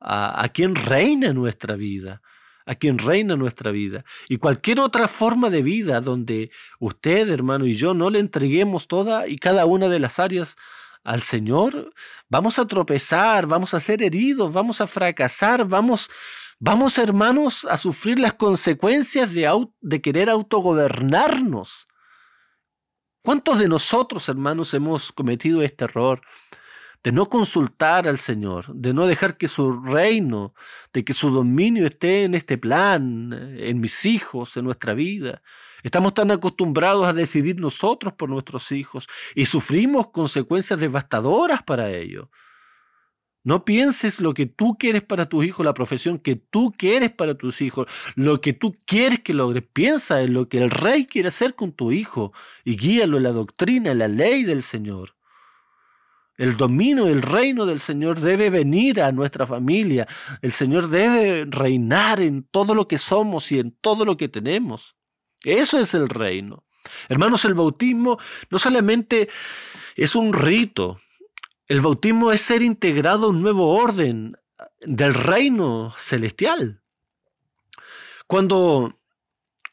a, 0.00 0.42
a 0.42 0.48
quien 0.48 0.74
reina 0.74 1.34
nuestra 1.34 1.76
vida, 1.76 2.22
a 2.64 2.74
quien 2.74 2.96
reina 2.96 3.36
nuestra 3.36 3.70
vida. 3.70 4.04
Y 4.28 4.38
cualquier 4.38 4.80
otra 4.80 5.06
forma 5.06 5.50
de 5.50 5.62
vida 5.62 6.00
donde 6.00 6.50
usted, 6.78 7.28
hermano, 7.28 7.66
y 7.66 7.76
yo 7.76 7.92
no 7.92 8.08
le 8.08 8.18
entreguemos 8.18 8.88
toda 8.88 9.28
y 9.28 9.36
cada 9.36 9.66
una 9.66 9.88
de 9.88 9.98
las 9.98 10.18
áreas 10.18 10.56
al 11.04 11.20
Señor, 11.20 11.92
vamos 12.30 12.58
a 12.58 12.66
tropezar, 12.66 13.46
vamos 13.46 13.74
a 13.74 13.80
ser 13.80 14.02
heridos, 14.02 14.52
vamos 14.52 14.80
a 14.80 14.86
fracasar, 14.86 15.66
vamos, 15.66 16.08
vamos 16.58 16.98
hermanos, 16.98 17.64
a 17.64 17.76
sufrir 17.76 18.18
las 18.18 18.34
consecuencias 18.34 19.30
de, 19.32 20.02
querer 20.02 20.30
autogobernarnos. 20.30 21.88
¿Cuántos 23.22 23.58
de 23.58 23.68
nosotros, 23.68 24.28
hermanos, 24.28 24.74
hemos 24.74 25.12
cometido 25.12 25.62
este 25.62 25.84
error? 25.84 26.20
de 27.02 27.12
no 27.12 27.28
consultar 27.28 28.08
al 28.08 28.18
Señor, 28.18 28.74
de 28.74 28.94
no 28.94 29.06
dejar 29.06 29.36
que 29.36 29.46
su 29.46 29.82
reino, 29.82 30.54
de 30.94 31.04
que 31.04 31.12
su 31.12 31.28
dominio 31.28 31.84
esté 31.84 32.24
en 32.24 32.34
este 32.34 32.56
plan, 32.56 33.30
en 33.58 33.78
mis 33.78 34.06
hijos, 34.06 34.56
en 34.56 34.64
nuestra 34.64 34.94
vida. 34.94 35.42
Estamos 35.82 36.14
tan 36.14 36.30
acostumbrados 36.30 37.06
a 37.06 37.12
decidir 37.12 37.60
nosotros 37.60 38.14
por 38.14 38.30
nuestros 38.30 38.72
hijos 38.72 39.06
y 39.34 39.44
sufrimos 39.44 40.12
consecuencias 40.12 40.80
devastadoras 40.80 41.62
para 41.62 41.90
ello. 41.90 42.30
No 43.44 43.66
pienses 43.66 44.20
lo 44.20 44.32
que 44.32 44.46
tú 44.46 44.76
quieres 44.78 45.02
para 45.02 45.28
tus 45.28 45.44
hijos, 45.44 45.64
la 45.66 45.74
profesión 45.74 46.18
que 46.18 46.34
tú 46.34 46.72
quieres 46.76 47.10
para 47.10 47.34
tus 47.34 47.60
hijos, 47.60 47.86
lo 48.16 48.40
que 48.40 48.54
tú 48.54 48.78
quieres 48.86 49.20
que 49.20 49.34
logres. 49.34 49.64
Piensa 49.70 50.22
en 50.22 50.32
lo 50.32 50.48
que 50.48 50.58
el 50.58 50.70
rey 50.70 51.04
quiere 51.04 51.28
hacer 51.28 51.54
con 51.54 51.72
tu 51.72 51.92
hijo 51.92 52.32
y 52.64 52.76
guíalo 52.76 53.18
en 53.18 53.22
la 53.22 53.32
doctrina, 53.32 53.90
en 53.90 53.98
la 53.98 54.08
ley 54.08 54.44
del 54.44 54.62
Señor. 54.62 55.14
El 56.36 56.56
dominio, 56.56 57.06
el 57.06 57.20
reino 57.20 57.66
del 57.66 57.80
Señor 57.80 58.18
debe 58.18 58.48
venir 58.48 59.02
a 59.02 59.12
nuestra 59.12 59.46
familia. 59.46 60.08
El 60.40 60.50
Señor 60.50 60.88
debe 60.88 61.44
reinar 61.48 62.20
en 62.20 62.44
todo 62.44 62.74
lo 62.74 62.88
que 62.88 62.98
somos 62.98 63.52
y 63.52 63.60
en 63.60 63.72
todo 63.72 64.06
lo 64.06 64.16
que 64.16 64.28
tenemos. 64.28 64.96
Eso 65.44 65.78
es 65.78 65.92
el 65.92 66.08
reino. 66.08 66.64
Hermanos, 67.08 67.44
el 67.44 67.54
bautismo 67.54 68.18
no 68.50 68.58
solamente 68.58 69.28
es 69.96 70.16
un 70.16 70.32
rito, 70.32 70.98
el 71.68 71.80
bautismo 71.80 72.32
es 72.32 72.40
ser 72.40 72.62
integrado 72.62 73.26
a 73.26 73.30
un 73.30 73.42
nuevo 73.42 73.74
orden 73.76 74.36
del 74.80 75.14
reino 75.14 75.92
celestial. 75.96 76.82
Cuando, 78.26 78.98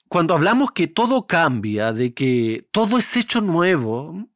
cuando 0.07 0.33
hablamos 0.33 0.71
que 0.71 0.87
todo 0.87 1.27
cambia, 1.27 1.93
de 1.93 2.13
que 2.13 2.67
todo 2.71 2.97
es 2.97 3.15
hecho 3.15 3.41
nuevo, 3.41 4.27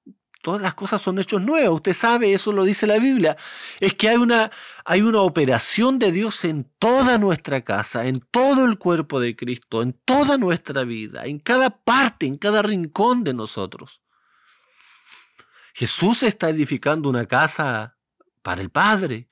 Todas 0.45 0.61
las 0.61 0.75
cosas 0.75 1.01
son 1.01 1.17
hechos 1.17 1.41
nuevos. 1.41 1.77
Usted 1.77 1.93
sabe, 1.93 2.31
eso 2.31 2.51
lo 2.51 2.65
dice 2.65 2.85
la 2.85 2.99
Biblia. 2.99 3.35
Es 3.79 3.95
que 3.95 4.09
hay 4.09 4.17
una, 4.17 4.51
hay 4.85 5.01
una 5.01 5.21
operación 5.21 5.97
de 5.97 6.11
Dios 6.11 6.45
en 6.45 6.71
toda 6.77 7.17
nuestra 7.17 7.63
casa, 7.63 8.05
en 8.05 8.19
todo 8.19 8.65
el 8.65 8.77
cuerpo 8.77 9.19
de 9.19 9.35
Cristo, 9.35 9.81
en 9.81 9.93
toda 10.05 10.37
nuestra 10.37 10.83
vida, 10.83 11.25
en 11.25 11.39
cada 11.39 11.71
parte, 11.71 12.27
en 12.27 12.37
cada 12.37 12.61
rincón 12.61 13.23
de 13.23 13.33
nosotros. 13.33 14.03
Jesús 15.75 16.23
está 16.23 16.49
edificando 16.49 17.09
una 17.09 17.25
casa 17.25 17.97
para 18.41 18.61
el 18.61 18.69
Padre. 18.69 19.27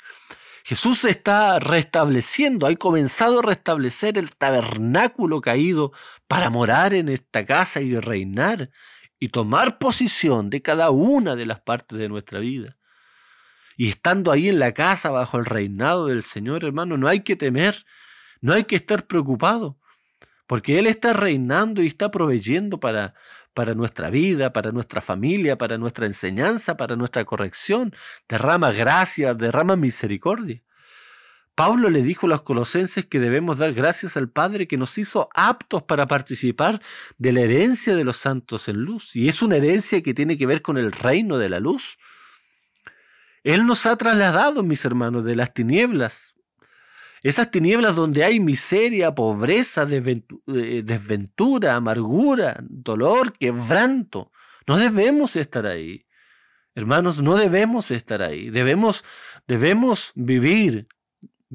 Jesús 0.65 1.06
está 1.06 1.58
restableciendo, 1.60 2.67
ha 2.67 2.75
comenzado 2.75 3.39
a 3.39 3.43
restablecer 3.43 4.17
el 4.17 4.36
tabernáculo 4.36 5.39
caído 5.39 5.93
para 6.27 6.49
morar 6.49 6.93
en 6.93 7.08
esta 7.08 7.45
casa 7.45 7.79
y 7.79 7.97
reinar 7.97 8.71
y 9.19 9.29
tomar 9.29 9.77
posición 9.77 10.49
de 10.49 10.62
cada 10.62 10.89
una 10.89 11.38
de 11.38 11.45
las 11.45 11.62
partes 11.62 11.97
de 11.97 12.10
nuestra 12.10 12.39
vida. 12.39 12.77
Y 13.77 13.88
estando 13.88 14.29
ahí 14.29 14.49
en 14.49 14.60
la 14.60 14.73
casa 14.73 15.12
bajo 15.12 15.38
el 15.38 15.45
reinado 15.45 16.08
del 16.08 16.23
Señor, 16.23 16.65
hermano, 16.65 16.97
no 16.97 17.08
hay 17.08 17.21
que 17.21 17.38
temer, 17.38 17.86
no 18.41 18.51
hay 18.51 18.65
que 18.65 18.75
estar 18.75 19.08
preocupado, 19.08 19.79
porque 20.45 20.77
Él 20.77 20.88
está 20.88 21.13
reinando 21.13 21.82
y 21.82 21.88
está 21.88 22.12
proveyendo 22.12 22.82
para, 22.82 23.13
para 23.54 23.76
nuestra 23.76 24.10
vida, 24.10 24.54
para 24.54 24.72
nuestra 24.72 25.02
familia, 25.02 25.58
para 25.58 25.78
nuestra 25.78 26.06
enseñanza, 26.06 26.78
para 26.78 26.96
nuestra 26.96 27.26
corrección. 27.26 27.94
Derrama 28.28 28.72
gracia, 28.72 29.34
derrama 29.34 29.76
misericordia. 29.76 30.62
Pablo 31.56 31.92
le 31.92 32.02
dijo 32.02 32.26
a 32.26 32.30
los 32.30 32.42
colosenses 32.42 33.06
que 33.06 33.20
debemos 33.20 33.60
dar 33.60 33.74
gracias 33.74 34.18
al 34.18 34.28
Padre 34.28 34.68
que 34.68 34.78
nos 34.78 34.98
hizo 34.98 35.30
aptos 35.36 35.84
para 35.84 36.08
participar 36.08 36.82
de 37.20 37.32
la 37.32 37.42
herencia 37.42 37.96
de 37.96 38.04
los 38.04 38.18
santos 38.18 38.68
en 38.68 38.78
luz. 38.78 39.16
Y 39.16 39.28
es 39.30 39.44
una 39.44 39.58
herencia 39.58 40.02
que 40.02 40.16
tiene 40.16 40.36
que 40.36 40.48
ver 40.48 40.63
con 40.63 40.80
el 40.80 40.92
reino 40.92 41.38
de 41.38 41.50
la 41.50 41.60
luz. 41.60 42.00
Él 43.44 43.68
nos 43.68 43.86
ha 43.86 43.96
trasladado, 43.98 44.63
mis 44.63 44.84
hermanos, 44.84 45.26
de 45.26 45.36
las 45.36 45.54
tinieblas. 45.54 46.33
Esas 47.24 47.50
tinieblas 47.50 47.96
donde 47.96 48.24
hay 48.24 48.40
miseria, 48.40 49.16
pobreza, 49.16 49.88
eh, 49.90 50.84
desventura, 50.84 51.76
amargura, 51.76 52.58
dolor, 52.62 53.34
quebranto. 53.34 54.32
No 54.68 54.78
debemos 54.78 55.36
estar 55.36 55.66
ahí. 55.66 56.06
Hermanos, 56.76 57.22
no 57.22 57.38
debemos 57.38 57.90
estar 57.92 58.22
ahí. 58.22 58.50
Debemos, 58.50 59.04
debemos 59.48 60.12
vivir 60.16 60.88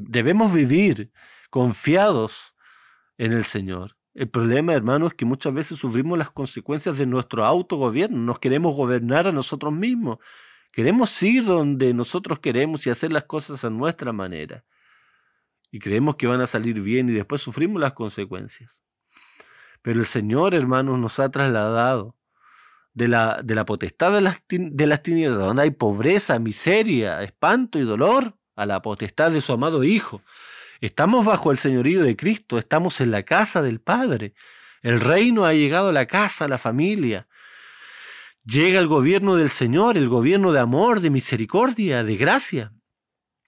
Debemos 0.00 0.52
vivir 0.54 1.10
confiados 1.50 2.54
en 3.16 3.32
el 3.32 3.42
Señor. 3.42 3.96
El 4.14 4.28
problema, 4.28 4.72
hermanos, 4.72 5.08
es 5.08 5.14
que 5.14 5.24
muchas 5.24 5.52
veces 5.52 5.76
sufrimos 5.80 6.16
las 6.16 6.30
consecuencias 6.30 6.98
de 6.98 7.06
nuestro 7.06 7.44
autogobierno. 7.44 8.16
Nos 8.16 8.38
queremos 8.38 8.76
gobernar 8.76 9.26
a 9.26 9.32
nosotros 9.32 9.72
mismos. 9.72 10.18
Queremos 10.70 11.20
ir 11.20 11.44
donde 11.44 11.94
nosotros 11.94 12.38
queremos 12.38 12.86
y 12.86 12.90
hacer 12.90 13.12
las 13.12 13.24
cosas 13.24 13.64
a 13.64 13.70
nuestra 13.70 14.12
manera. 14.12 14.64
Y 15.70 15.78
creemos 15.78 16.16
que 16.16 16.26
van 16.26 16.40
a 16.40 16.46
salir 16.46 16.80
bien 16.80 17.08
y 17.08 17.12
después 17.12 17.42
sufrimos 17.42 17.80
las 17.80 17.92
consecuencias. 17.92 18.82
Pero 19.82 20.00
el 20.00 20.06
Señor, 20.06 20.54
hermanos, 20.54 20.98
nos 20.98 21.18
ha 21.20 21.30
trasladado 21.30 22.16
de 22.94 23.08
la, 23.08 23.40
de 23.42 23.54
la 23.54 23.64
potestad 23.64 24.12
de 24.12 24.20
las, 24.20 24.42
de 24.48 24.86
las 24.86 25.02
tinieblas, 25.02 25.38
donde 25.38 25.62
hay 25.62 25.70
pobreza, 25.70 26.38
miseria, 26.38 27.22
espanto 27.22 27.78
y 27.78 27.82
dolor, 27.82 28.34
a 28.56 28.66
la 28.66 28.82
potestad 28.82 29.30
de 29.30 29.40
su 29.40 29.52
amado 29.52 29.84
Hijo. 29.84 30.20
Estamos 30.80 31.24
bajo 31.24 31.52
el 31.52 31.58
señorío 31.58 32.02
de 32.02 32.16
Cristo, 32.16 32.58
estamos 32.58 33.00
en 33.00 33.12
la 33.12 33.22
casa 33.22 33.62
del 33.62 33.80
Padre. 33.80 34.34
El 34.82 35.00
reino 35.00 35.46
ha 35.46 35.54
llegado 35.54 35.90
a 35.90 35.92
la 35.92 36.06
casa, 36.06 36.44
a 36.44 36.48
la 36.48 36.58
familia. 36.58 37.28
Llega 38.44 38.80
el 38.80 38.88
gobierno 38.88 39.36
del 39.36 39.50
Señor, 39.50 39.96
el 39.96 40.08
gobierno 40.08 40.52
de 40.52 40.60
amor, 40.60 41.00
de 41.00 41.10
misericordia, 41.10 42.02
de 42.02 42.16
gracia. 42.16 42.72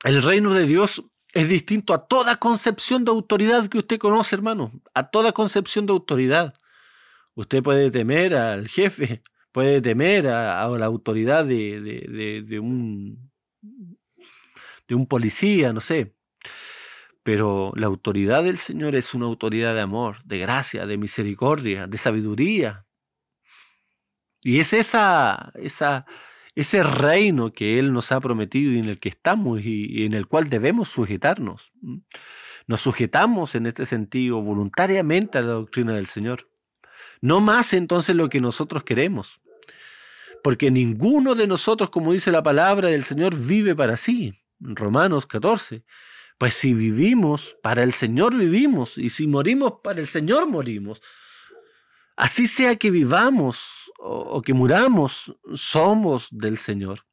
El 0.05 0.23
reino 0.23 0.55
de 0.55 0.67
Dios 0.67 1.05
es 1.33 1.49
distinto 1.49 1.95
a 1.95 2.07
toda 2.07 2.37
concepción 2.37 3.05
de 3.05 3.11
autoridad 3.11 3.69
que 3.69 3.79
usted 3.79 3.99
conoce, 3.99 4.35
hermano, 4.35 4.73
a 4.95 5.11
toda 5.11 5.33
concepción 5.33 5.87
de 5.87 5.93
autoridad. 5.93 6.55
Usted 7.35 7.63
puede 7.63 7.91
temer 7.91 8.35
al 8.35 8.69
jefe, 8.69 9.23
puede 9.53 9.81
temer 9.81 10.29
a, 10.29 10.69
la 10.69 10.87
autoridad 10.87 11.45
de, 11.45 12.61
un 12.61 13.31
de 14.89 14.95
un 14.95 15.07
policía, 15.07 15.73
no 15.73 15.81
sé. 15.81 16.15
Pero 17.23 17.73
la 17.77 17.87
autoridad 17.87 18.43
del 18.43 18.59
Señor 18.59 18.97
es 18.97 19.15
una 19.15 19.27
autoridad 19.27 19.75
de 19.75 19.81
amor, 19.83 20.23
de 20.25 20.39
gracia, 20.39 20.87
de 20.87 20.99
misericordia, 20.99 21.87
de 21.87 21.99
sabiduría. 21.99 22.87
Y 24.41 24.59
es 24.59 24.73
esa, 24.73 25.53
esa, 25.55 26.07
ese 26.55 26.83
reino 26.83 27.53
que 27.53 27.79
Él 27.79 27.93
nos 27.93 28.13
ha 28.13 28.21
prometido 28.21 28.73
y 28.73 28.79
en 28.79 28.87
el 28.87 28.99
que 28.99 29.09
estamos 29.09 29.61
y, 29.63 30.05
en 30.05 30.15
el 30.15 30.27
cual 30.27 30.49
debemos 30.49 30.89
sujetarnos. 30.89 31.73
Nos 32.67 32.81
sujetamos 32.81 33.55
en 33.55 33.67
este 33.67 33.87
sentido 33.87 34.43
voluntariamente 34.43 35.39
a 35.39 35.43
la 35.43 35.53
doctrina 35.53 35.95
del 35.95 36.07
Señor. 36.07 36.51
No 37.21 37.41
más 37.41 37.73
entonces 37.73 38.17
lo 38.17 38.29
que 38.29 38.41
nosotros 38.41 38.85
queremos. 38.85 39.41
Porque 40.43 40.71
ninguno 40.71 41.35
de 41.35 41.47
nosotros, 41.47 41.91
como 41.91 42.13
dice 42.13 42.31
la 42.31 42.43
palabra 42.43 42.89
del 42.89 43.05
Señor, 43.05 43.37
vive 43.37 43.75
para 43.75 43.97
sí. 43.97 44.35
Romanos 44.59 45.27
14. 45.27 45.85
Pues 46.39 46.55
si 46.55 46.73
vivimos, 46.73 47.57
para 47.63 47.83
el 47.83 47.93
Señor 47.93 48.35
vivimos, 48.35 48.97
y 48.97 49.11
si 49.11 49.27
morimos, 49.27 49.75
para 49.85 50.01
el 50.01 50.09
Señor 50.09 50.49
morimos. 50.49 51.03
Así 52.17 52.47
sea 52.47 52.77
que 52.77 52.91
vivamos 52.91 53.80
o, 54.01 54.41
que 54.43 54.55
muramos, 54.55 55.37
somos 55.55 56.29
del 56.31 56.57
Señor. 56.57 57.07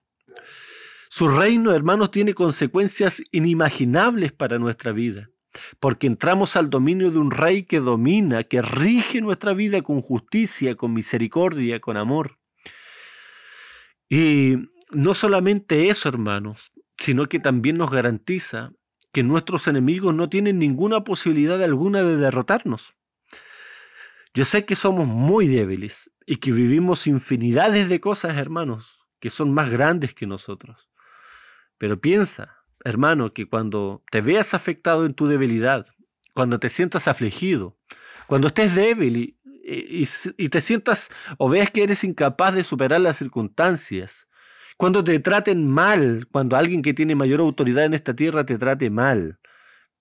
Su 1.09 1.27
reino, 1.27 1.73
hermanos, 1.73 2.11
tiene 2.11 2.33
consecuencias 2.33 3.21
inimaginables 3.31 4.31
para 4.31 4.59
nuestra 4.59 4.91
vida, 4.91 5.29
porque 5.79 6.07
entramos 6.07 6.55
al 6.55 6.69
dominio 6.69 7.11
de 7.11 7.19
un 7.19 7.31
rey 7.31 7.63
que 7.63 7.79
domina, 7.79 8.43
que 8.43 8.61
rige 8.61 9.21
nuestra 9.21 9.53
vida 9.53 9.81
con 9.81 10.01
justicia, 10.01 10.75
con 10.75 10.93
misericordia, 10.93 11.79
con 11.79 11.97
amor. 11.97 12.39
Y 14.09 14.55
no 14.91 15.13
solamente 15.13 15.89
eso, 15.89 16.07
hermanos, 16.07 16.71
sino 16.97 17.27
que 17.27 17.39
también 17.39 17.77
nos 17.77 17.91
garantiza 17.91 18.71
que 19.11 19.23
nuestros 19.23 19.67
enemigos 19.67 20.13
no 20.13 20.29
tienen 20.29 20.59
ninguna 20.59 21.03
posibilidad 21.03 21.61
alguna 21.61 22.03
de 22.03 22.17
derrotarnos. 22.17 22.95
Yo 24.33 24.45
sé 24.45 24.65
que 24.65 24.75
somos 24.75 25.07
muy 25.07 25.47
débiles 25.47 26.11
y 26.29 26.35
que 26.35 26.51
vivimos 26.51 27.07
infinidades 27.07 27.87
de 27.87 28.01
cosas, 28.01 28.35
hermanos, 28.35 29.07
que 29.19 29.29
son 29.29 29.53
más 29.53 29.71
grandes 29.71 30.13
que 30.13 30.27
nosotros. 30.27 30.89
Pero 31.77 32.01
piensa, 32.01 32.57
hermano, 32.83 33.33
que 33.33 33.47
cuando 33.47 34.03
te 34.11 34.19
veas 34.19 34.53
afectado 34.53 35.05
en 35.05 35.13
tu 35.13 35.27
debilidad, 35.27 35.87
cuando 36.33 36.59
te 36.59 36.67
sientas 36.67 37.07
afligido, 37.07 37.77
cuando 38.27 38.47
estés 38.47 38.75
débil 38.75 39.17
y, 39.17 40.05
y, 40.37 40.49
te 40.49 40.59
sientas 40.59 41.09
o 41.37 41.49
veas 41.49 41.71
que 41.71 41.83
eres 41.83 42.03
incapaz 42.03 42.53
de 42.53 42.65
superar 42.65 42.99
las 42.99 43.17
circunstancias, 43.17 44.27
cuando 44.75 45.05
te 45.05 45.19
traten 45.19 45.65
mal, 45.65 46.27
cuando 46.29 46.57
alguien 46.57 46.81
que 46.81 46.93
tiene 46.93 47.15
mayor 47.15 47.39
autoridad 47.39 47.85
en 47.85 47.93
esta 47.93 48.15
tierra 48.15 48.45
te 48.45 48.57
trate 48.57 48.89
mal, 48.89 49.39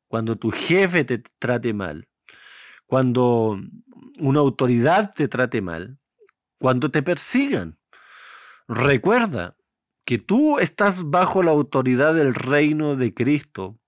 cuando 0.08 0.36
tu 0.36 0.50
jefe 0.50 1.04
te 1.04 1.18
trate 1.38 1.72
mal, 1.72 2.08
cuando 2.86 3.60
una 4.18 4.40
autoridad 4.40 5.12
te 5.14 5.28
trate 5.28 5.62
mal, 5.62 6.00
cuando 6.58 6.90
te 6.90 7.02
persigan. 7.02 7.78
Recuerda 8.68 9.56
que 10.04 10.18
tú 10.18 10.58
estás 10.58 11.10
bajo 11.10 11.42
la 11.42 11.50
autoridad 11.50 12.14
del 12.14 12.34
reino 12.34 12.96
de 12.96 13.12
Cristo 13.12 13.78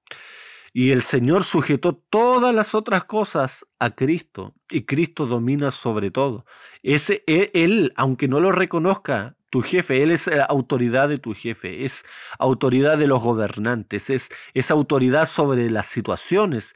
y 0.73 0.91
el 0.91 1.03
Señor 1.03 1.45
sujetó 1.45 1.95
todas 1.95 2.55
las 2.55 2.75
otras 2.75 3.05
cosas 3.05 3.67
a 3.79 3.95
Cristo 3.95 4.55
y 4.71 4.85
Cristo 4.85 5.27
domina 5.27 5.71
sobre 5.71 6.11
todo. 6.11 6.45
Ese, 6.83 7.25
e, 7.27 7.51
él, 7.55 7.93
aunque 7.97 8.29
no 8.29 8.41
lo 8.41 8.53
reconozca 8.53 9.37
tu 9.51 9.63
jefe, 9.63 10.03
Él 10.03 10.11
es 10.11 10.29
autoridad 10.49 11.09
de 11.09 11.19
tu 11.19 11.35
jefe, 11.35 11.85
es 11.85 12.05
autoridad 12.39 12.99
de 12.99 13.07
los 13.07 13.23
gobernantes, 13.23 14.11
es, 14.11 14.29
es 14.55 14.71
autoridad 14.71 15.27
sobre 15.27 15.71
las 15.71 15.87
situaciones, 15.87 16.75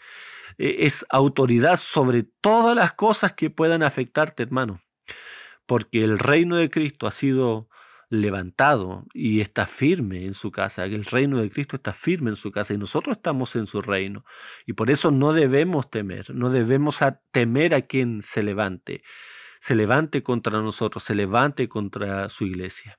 e, 0.58 0.86
es 0.86 1.04
autoridad 1.10 1.76
sobre 1.76 2.22
todas 2.22 2.74
las 2.74 2.94
cosas 2.94 3.34
que 3.34 3.50
puedan 3.50 3.82
afectarte, 3.82 4.42
hermano. 4.42 4.80
Porque 5.72 6.04
el 6.04 6.18
reino 6.18 6.56
de 6.56 6.68
Cristo 6.68 7.06
ha 7.06 7.10
sido 7.10 7.70
levantado 8.10 9.06
y 9.14 9.40
está 9.40 9.64
firme 9.64 10.26
en 10.26 10.34
su 10.34 10.50
casa, 10.50 10.84
el 10.84 11.06
reino 11.06 11.40
de 11.40 11.48
Cristo 11.48 11.76
está 11.76 11.94
firme 11.94 12.28
en 12.28 12.36
su 12.36 12.52
casa 12.52 12.74
y 12.74 12.76
nosotros 12.76 13.16
estamos 13.16 13.56
en 13.56 13.64
su 13.64 13.80
reino. 13.80 14.22
Y 14.66 14.74
por 14.74 14.90
eso 14.90 15.10
no 15.10 15.32
debemos 15.32 15.88
temer, 15.88 16.28
no 16.34 16.50
debemos 16.50 16.98
temer 17.30 17.74
a 17.74 17.80
quien 17.80 18.20
se 18.20 18.42
levante, 18.42 19.00
se 19.60 19.74
levante 19.74 20.22
contra 20.22 20.60
nosotros, 20.60 21.04
se 21.04 21.14
levante 21.14 21.70
contra 21.70 22.28
su 22.28 22.44
iglesia. 22.44 22.98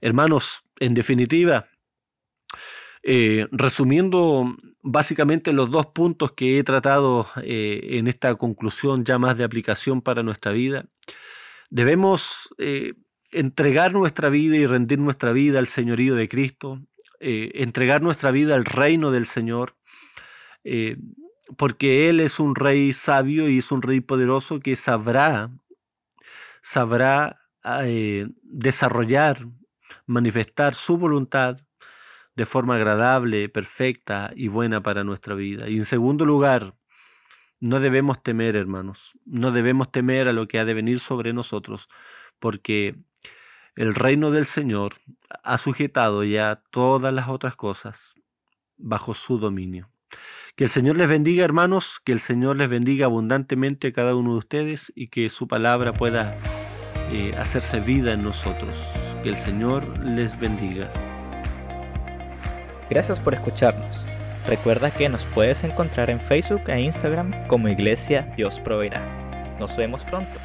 Hermanos, 0.00 0.62
en 0.78 0.94
definitiva, 0.94 1.68
eh, 3.02 3.46
resumiendo 3.52 4.56
básicamente 4.80 5.52
los 5.52 5.70
dos 5.70 5.88
puntos 5.88 6.32
que 6.32 6.58
he 6.58 6.64
tratado 6.64 7.26
eh, 7.42 7.98
en 7.98 8.06
esta 8.06 8.34
conclusión 8.36 9.04
ya 9.04 9.18
más 9.18 9.36
de 9.36 9.44
aplicación 9.44 10.00
para 10.00 10.22
nuestra 10.22 10.52
vida, 10.52 10.86
debemos 11.70 12.48
eh, 12.58 12.94
entregar 13.30 13.92
nuestra 13.92 14.28
vida 14.28 14.56
y 14.56 14.66
rendir 14.66 14.98
nuestra 14.98 15.32
vida 15.32 15.58
al 15.58 15.66
señorío 15.66 16.14
de 16.14 16.28
Cristo, 16.28 16.80
entregar 17.22 18.00
nuestra 18.00 18.30
vida 18.30 18.54
al 18.54 18.64
reino 18.64 19.10
del 19.10 19.26
Señor, 19.26 19.76
porque 21.58 22.08
Él 22.08 22.18
es 22.18 22.40
un 22.40 22.54
rey 22.54 22.94
sabio 22.94 23.46
y 23.46 23.58
es 23.58 23.70
un 23.72 23.82
rey 23.82 24.00
poderoso 24.00 24.58
que 24.58 24.74
sabrá, 24.74 25.50
sabrá 26.62 27.40
desarrollar, 28.42 29.36
manifestar 30.06 30.74
su 30.74 30.96
voluntad 30.96 31.58
de 32.36 32.46
forma 32.46 32.76
agradable, 32.76 33.48
perfecta 33.48 34.32
y 34.34 34.48
buena 34.48 34.82
para 34.82 35.04
nuestra 35.04 35.34
vida. 35.34 35.68
Y 35.68 35.76
en 35.76 35.84
segundo 35.84 36.24
lugar, 36.24 36.74
no 37.60 37.78
debemos 37.80 38.22
temer, 38.22 38.56
hermanos, 38.56 39.18
no 39.24 39.52
debemos 39.52 39.92
temer 39.92 40.28
a 40.28 40.32
lo 40.32 40.48
que 40.48 40.58
ha 40.58 40.64
de 40.64 40.74
venir 40.74 40.98
sobre 40.98 41.32
nosotros, 41.32 41.88
porque 42.38 42.96
el 43.76 43.94
reino 43.94 44.30
del 44.30 44.46
Señor 44.46 44.94
ha 45.44 45.58
sujetado 45.58 46.24
ya 46.24 46.62
todas 46.70 47.12
las 47.12 47.28
otras 47.28 47.56
cosas 47.56 48.14
bajo 48.76 49.14
su 49.14 49.38
dominio. 49.38 49.90
Que 50.56 50.64
el 50.64 50.70
Señor 50.70 50.96
les 50.96 51.08
bendiga, 51.08 51.44
hermanos, 51.44 52.00
que 52.04 52.12
el 52.12 52.20
Señor 52.20 52.56
les 52.56 52.68
bendiga 52.68 53.06
abundantemente 53.06 53.88
a 53.88 53.92
cada 53.92 54.16
uno 54.16 54.32
de 54.32 54.38
ustedes 54.38 54.92
y 54.96 55.08
que 55.08 55.30
su 55.30 55.46
palabra 55.46 55.92
pueda 55.92 56.36
eh, 57.12 57.34
hacerse 57.38 57.80
vida 57.80 58.12
en 58.12 58.22
nosotros. 58.22 58.76
Que 59.22 59.28
el 59.28 59.36
Señor 59.36 60.04
les 60.04 60.38
bendiga. 60.38 60.90
Gracias 62.90 63.20
por 63.20 63.34
escucharnos. 63.34 64.04
Recuerda 64.50 64.90
que 64.90 65.08
nos 65.08 65.24
puedes 65.26 65.62
encontrar 65.62 66.10
en 66.10 66.18
Facebook 66.18 66.68
e 66.68 66.80
Instagram 66.80 67.46
como 67.46 67.68
Iglesia 67.68 68.28
Dios 68.36 68.58
Proveerá. 68.58 69.00
Nos 69.60 69.76
vemos 69.76 70.04
pronto. 70.04 70.40